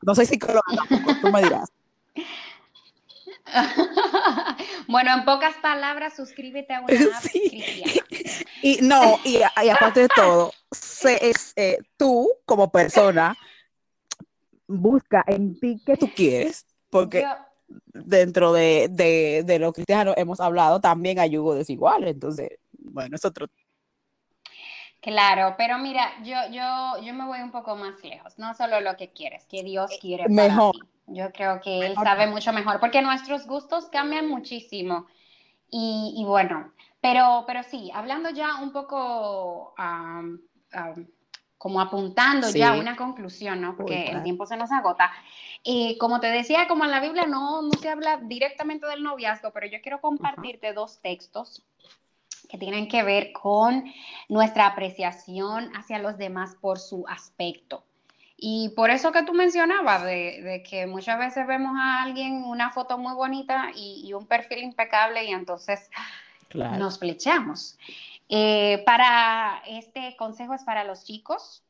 no 0.01 0.15
soy 0.15 0.25
psicóloga 0.25 0.61
tú 1.21 1.31
me 1.31 1.41
dirás. 1.43 1.69
bueno, 4.87 5.13
en 5.13 5.25
pocas 5.25 5.55
palabras, 5.61 6.15
suscríbete 6.15 6.73
a 6.73 6.81
una 6.81 6.87
app 7.17 7.23
Sí. 7.23 7.63
Y 8.61 8.79
no, 8.81 9.19
y, 9.23 9.37
y 9.63 9.69
aparte 9.69 10.01
de 10.01 10.07
todo, 10.09 10.51
sé, 10.71 11.29
es, 11.29 11.53
eh, 11.55 11.79
tú 11.97 12.29
como 12.45 12.71
persona, 12.71 13.35
busca 14.71 15.23
en 15.27 15.59
ti 15.59 15.81
qué 15.85 15.97
tú 15.97 16.11
quieres, 16.13 16.65
porque 16.89 17.21
Yo- 17.21 17.35
dentro 17.93 18.53
de, 18.53 18.87
de, 18.91 19.43
de 19.45 19.59
lo 19.59 19.73
cristiano 19.73 20.13
hemos 20.17 20.39
hablado, 20.39 20.81
también 20.81 21.19
hay 21.19 21.31
yugo 21.31 21.55
desigual, 21.55 22.07
entonces, 22.07 22.49
bueno, 22.73 23.15
es 23.15 23.25
otro. 23.25 23.47
Claro, 25.01 25.55
pero 25.57 25.79
mira, 25.79 26.11
yo, 26.23 26.35
yo, 26.51 27.01
yo 27.03 27.13
me 27.13 27.25
voy 27.25 27.39
un 27.41 27.51
poco 27.51 27.75
más 27.75 28.03
lejos, 28.03 28.37
no 28.37 28.53
solo 28.53 28.81
lo 28.81 28.95
que 28.97 29.11
quieres, 29.11 29.45
que 29.47 29.63
Dios 29.63 29.97
quiere 29.99 30.29
para 30.29 30.53
mejor. 30.53 30.71
ti. 30.71 30.79
Yo 31.07 31.31
creo 31.31 31.59
que 31.59 31.87
Él 31.87 31.91
Mejor. 31.95 32.05
sabe 32.05 32.27
mucho 32.27 32.53
mejor, 32.53 32.79
porque 32.79 33.01
nuestros 33.01 33.47
gustos 33.47 33.89
cambian 33.89 34.27
muchísimo. 34.27 35.07
Y, 35.69 36.13
y 36.17 36.25
bueno, 36.25 36.73
pero, 37.01 37.45
pero 37.47 37.63
sí, 37.63 37.91
hablando 37.93 38.29
ya 38.31 38.57
un 38.61 38.71
poco, 38.73 39.73
am, 39.77 40.41
am, 40.71 41.07
como 41.61 41.79
apuntando 41.79 42.47
Sí. 42.47 42.57
ya 42.57 42.71
a 42.71 42.79
una 42.79 42.95
conclusión, 42.95 43.61
¿no? 43.61 43.77
Porque 43.77 44.07
Uy, 44.09 44.15
el 44.15 44.23
tiempo 44.23 44.47
se 44.47 44.57
nos 44.57 44.71
agota. 44.71 45.11
Y 45.61 45.95
como 45.99 46.19
te 46.19 46.25
decía, 46.25 46.67
como 46.67 46.85
en 46.85 46.89
la 46.89 46.99
Biblia 46.99 47.27
no, 47.27 47.61
no 47.61 47.69
se 47.73 47.87
habla 47.87 48.17
directamente 48.17 48.87
del 48.87 49.03
noviazgo, 49.03 49.51
pero 49.51 49.67
yo 49.67 49.79
quiero 49.79 50.01
compartirte 50.01 50.73
dos 50.73 50.99
textos 51.03 51.63
que 52.49 52.57
tienen 52.57 52.87
que 52.87 53.03
ver 53.03 53.31
con 53.31 53.83
nuestra 54.27 54.65
apreciación 54.65 55.69
hacia 55.75 55.99
los 55.99 56.17
demás 56.17 56.55
por 56.59 56.79
su 56.79 57.05
aspecto. 57.07 57.83
Y 58.37 58.69
por 58.69 58.89
eso 58.89 59.11
que 59.11 59.21
tú 59.21 59.33
mencionabas, 59.33 60.01
de, 60.03 60.41
de 60.41 60.63
que 60.67 60.87
muchas 60.87 61.19
veces 61.19 61.45
vemos 61.45 61.73
a 61.79 62.01
alguien 62.01 62.43
una 62.43 62.71
foto 62.71 62.97
muy 62.97 63.13
bonita 63.13 63.69
y, 63.75 64.01
y 64.03 64.13
un 64.13 64.25
perfil 64.25 64.63
impecable 64.63 65.25
y 65.25 65.31
entonces 65.31 65.91
Claro. 66.49 66.77
nos 66.79 66.99
flechamos. 66.99 67.77
Eh, 68.33 68.81
para 68.85 69.61
este 69.67 70.15
consejo 70.15 70.53
es 70.53 70.63
para 70.63 70.85
los 70.85 71.03
chicos, 71.03 71.65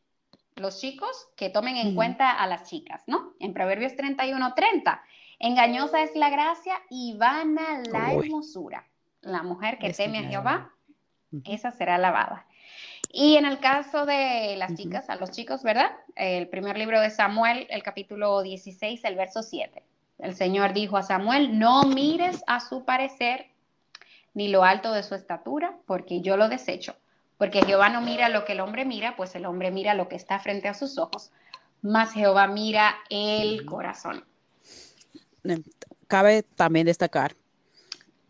los 0.55 0.79
chicos 0.79 1.27
que 1.35 1.49
tomen 1.49 1.75
en 1.75 1.95
cuenta 1.95 2.29
a 2.29 2.45
las 2.45 2.69
chicas, 2.69 3.01
¿no? 3.07 3.33
En 3.39 3.55
Proverbios 3.55 3.95
31, 3.95 4.53
30. 4.53 5.01
Engañosa 5.39 6.03
es 6.03 6.15
la 6.15 6.29
gracia 6.29 6.75
y 6.87 7.17
vana 7.17 7.81
la 7.91 8.13
Uy. 8.13 8.27
hermosura. 8.27 8.85
La 9.21 9.41
mujer 9.41 9.79
que 9.79 9.91
teme 9.91 10.19
a. 10.19 10.29
Jehová, 10.29 10.71
esa 11.45 11.71
será 11.71 11.95
alabada. 11.95 12.45
Y 13.11 13.37
en 13.37 13.45
el 13.45 13.59
caso 13.59 14.05
de 14.05 14.55
las 14.57 14.75
chicas, 14.75 15.09
a 15.09 15.15
los 15.15 15.31
chicos, 15.31 15.63
¿verdad? 15.63 15.91
El 16.15 16.47
primer 16.47 16.77
libro 16.77 17.01
de 17.01 17.09
Samuel, 17.09 17.65
el 17.71 17.81
capítulo 17.81 18.43
16, 18.43 19.03
el 19.03 19.15
verso 19.15 19.41
7. 19.41 19.81
El 20.19 20.35
Señor 20.35 20.73
dijo 20.73 20.95
a 20.95 21.01
Samuel, 21.01 21.57
no 21.57 21.81
mires 21.85 22.43
a 22.45 22.59
su 22.59 22.85
parecer 22.85 23.47
ni 24.33 24.47
lo 24.47 24.63
alto 24.63 24.93
de 24.93 25.03
su 25.03 25.15
estatura, 25.15 25.77
porque 25.85 26.21
yo 26.21 26.37
lo 26.37 26.49
desecho. 26.49 26.95
Porque 27.37 27.63
Jehová 27.63 27.89
no 27.89 28.01
mira 28.01 28.29
lo 28.29 28.45
que 28.45 28.53
el 28.53 28.59
hombre 28.59 28.85
mira, 28.85 29.15
pues 29.15 29.35
el 29.35 29.45
hombre 29.45 29.71
mira 29.71 29.93
lo 29.93 30.07
que 30.07 30.15
está 30.15 30.39
frente 30.39 30.67
a 30.67 30.73
sus 30.73 30.97
ojos, 30.97 31.31
mas 31.81 32.13
Jehová 32.13 32.47
mira 32.47 32.95
el 33.09 33.65
corazón. 33.65 34.23
Cabe 36.07 36.43
también 36.43 36.85
destacar 36.85 37.35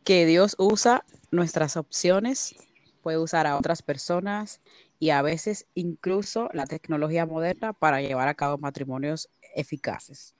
que 0.03 0.25
Dios 0.25 0.55
usa 0.57 1.03
nuestras 1.31 1.77
opciones 1.77 2.55
puede 3.01 3.17
usar 3.17 3.47
a 3.47 3.57
otras 3.57 3.81
personas 3.81 4.61
y 4.99 5.09
a 5.09 5.21
veces 5.21 5.65
incluso 5.73 6.49
la 6.53 6.65
tecnología 6.65 7.25
moderna 7.25 7.73
para 7.73 8.01
llevar 8.01 8.27
a 8.27 8.35
cabo 8.35 8.57
matrimonios 8.57 9.29
eficaces. 9.55 10.35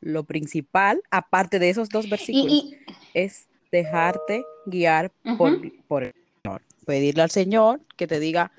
Lo 0.00 0.24
principal, 0.24 1.02
aparte 1.10 1.58
de 1.58 1.70
esos 1.70 1.88
dos 1.88 2.08
versículos, 2.08 2.64
es 3.14 3.48
dejarte 3.70 4.44
guiar 4.66 5.12
por, 5.38 5.60
por, 5.86 6.04
el 6.04 6.14
Señor. 6.42 6.62
Pedirle 6.86 7.22
al 7.22 7.30
Señor 7.30 7.80
que 7.96 8.06
te 8.06 8.18
diga 8.20 8.52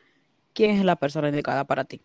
quién 0.54 0.72
es 0.72 0.86
la 0.86 0.96
persona 0.96 1.30
indicada 1.30 1.66
para 1.66 1.86
ti. 1.86 2.02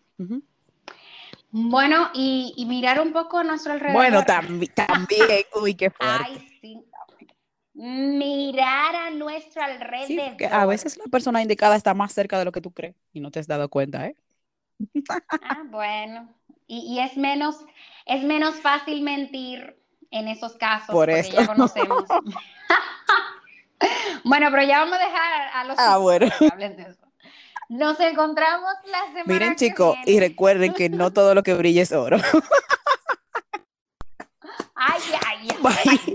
Bueno, 1.50 2.10
y, 2.12 2.64
mirar 2.68 3.00
un 3.00 3.12
poco 3.12 3.38
a 3.38 3.44
nuestro 3.44 3.72
alrededor. 3.72 3.96
Bueno, 3.96 4.24
también, 4.76 5.44
uy, 5.60 5.74
qué 5.74 5.90
fuerte. 5.90 6.24
Ay, 6.26 6.58
sí. 6.60 6.82
Mirar 7.74 8.94
a 8.94 9.10
nuestro 9.10 9.62
alrededor. 9.62 10.36
Sí, 10.38 10.44
a 10.50 10.64
veces 10.66 10.96
la 10.96 11.04
persona 11.04 11.42
indicada 11.42 11.76
está 11.76 11.92
más 11.92 12.12
cerca 12.12 12.38
de 12.38 12.44
lo 12.46 12.52
que 12.52 12.62
tú 12.62 12.72
crees 12.72 12.94
y 13.12 13.20
no 13.20 13.30
te 13.30 13.38
has 13.38 13.46
dado 13.46 13.68
cuenta, 13.68 14.06
¿eh? 14.06 14.16
Ah, 15.42 15.62
bueno. 15.70 16.34
Y, 16.66 16.98
es 16.98 17.16
menos, 17.16 17.64
es 18.06 18.24
menos 18.24 18.56
fácil 18.56 19.02
mentir 19.02 19.78
en 20.10 20.28
esos 20.28 20.56
casos 20.56 20.88
Por 20.88 21.06
porque 21.06 21.20
eso. 21.20 21.32
ya 21.32 21.46
conocemos. 21.46 22.04
bueno, 24.24 24.48
pero 24.50 24.62
ya 24.64 24.80
vamos 24.80 24.96
a 24.96 24.98
dejar 24.98 25.48
a 25.54 25.64
los 25.64 25.78
ah, 25.78 25.98
bueno. 25.98 26.28
que 26.38 26.48
hablen 26.50 26.76
de 26.76 26.82
eso. 26.84 27.06
Nos 27.68 27.98
encontramos 27.98 28.72
la 28.84 29.06
semana 29.06 29.24
Miren, 29.26 29.56
chicos, 29.56 29.96
y 30.06 30.20
recuerden 30.20 30.72
que 30.72 30.88
no 30.88 31.12
todo 31.12 31.34
lo 31.34 31.42
que 31.42 31.54
brilla 31.54 31.82
es 31.82 31.90
oro. 31.92 32.18
ay, 34.74 35.00
ay, 35.26 35.48
ay. 35.50 35.58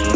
bye. 0.00 0.08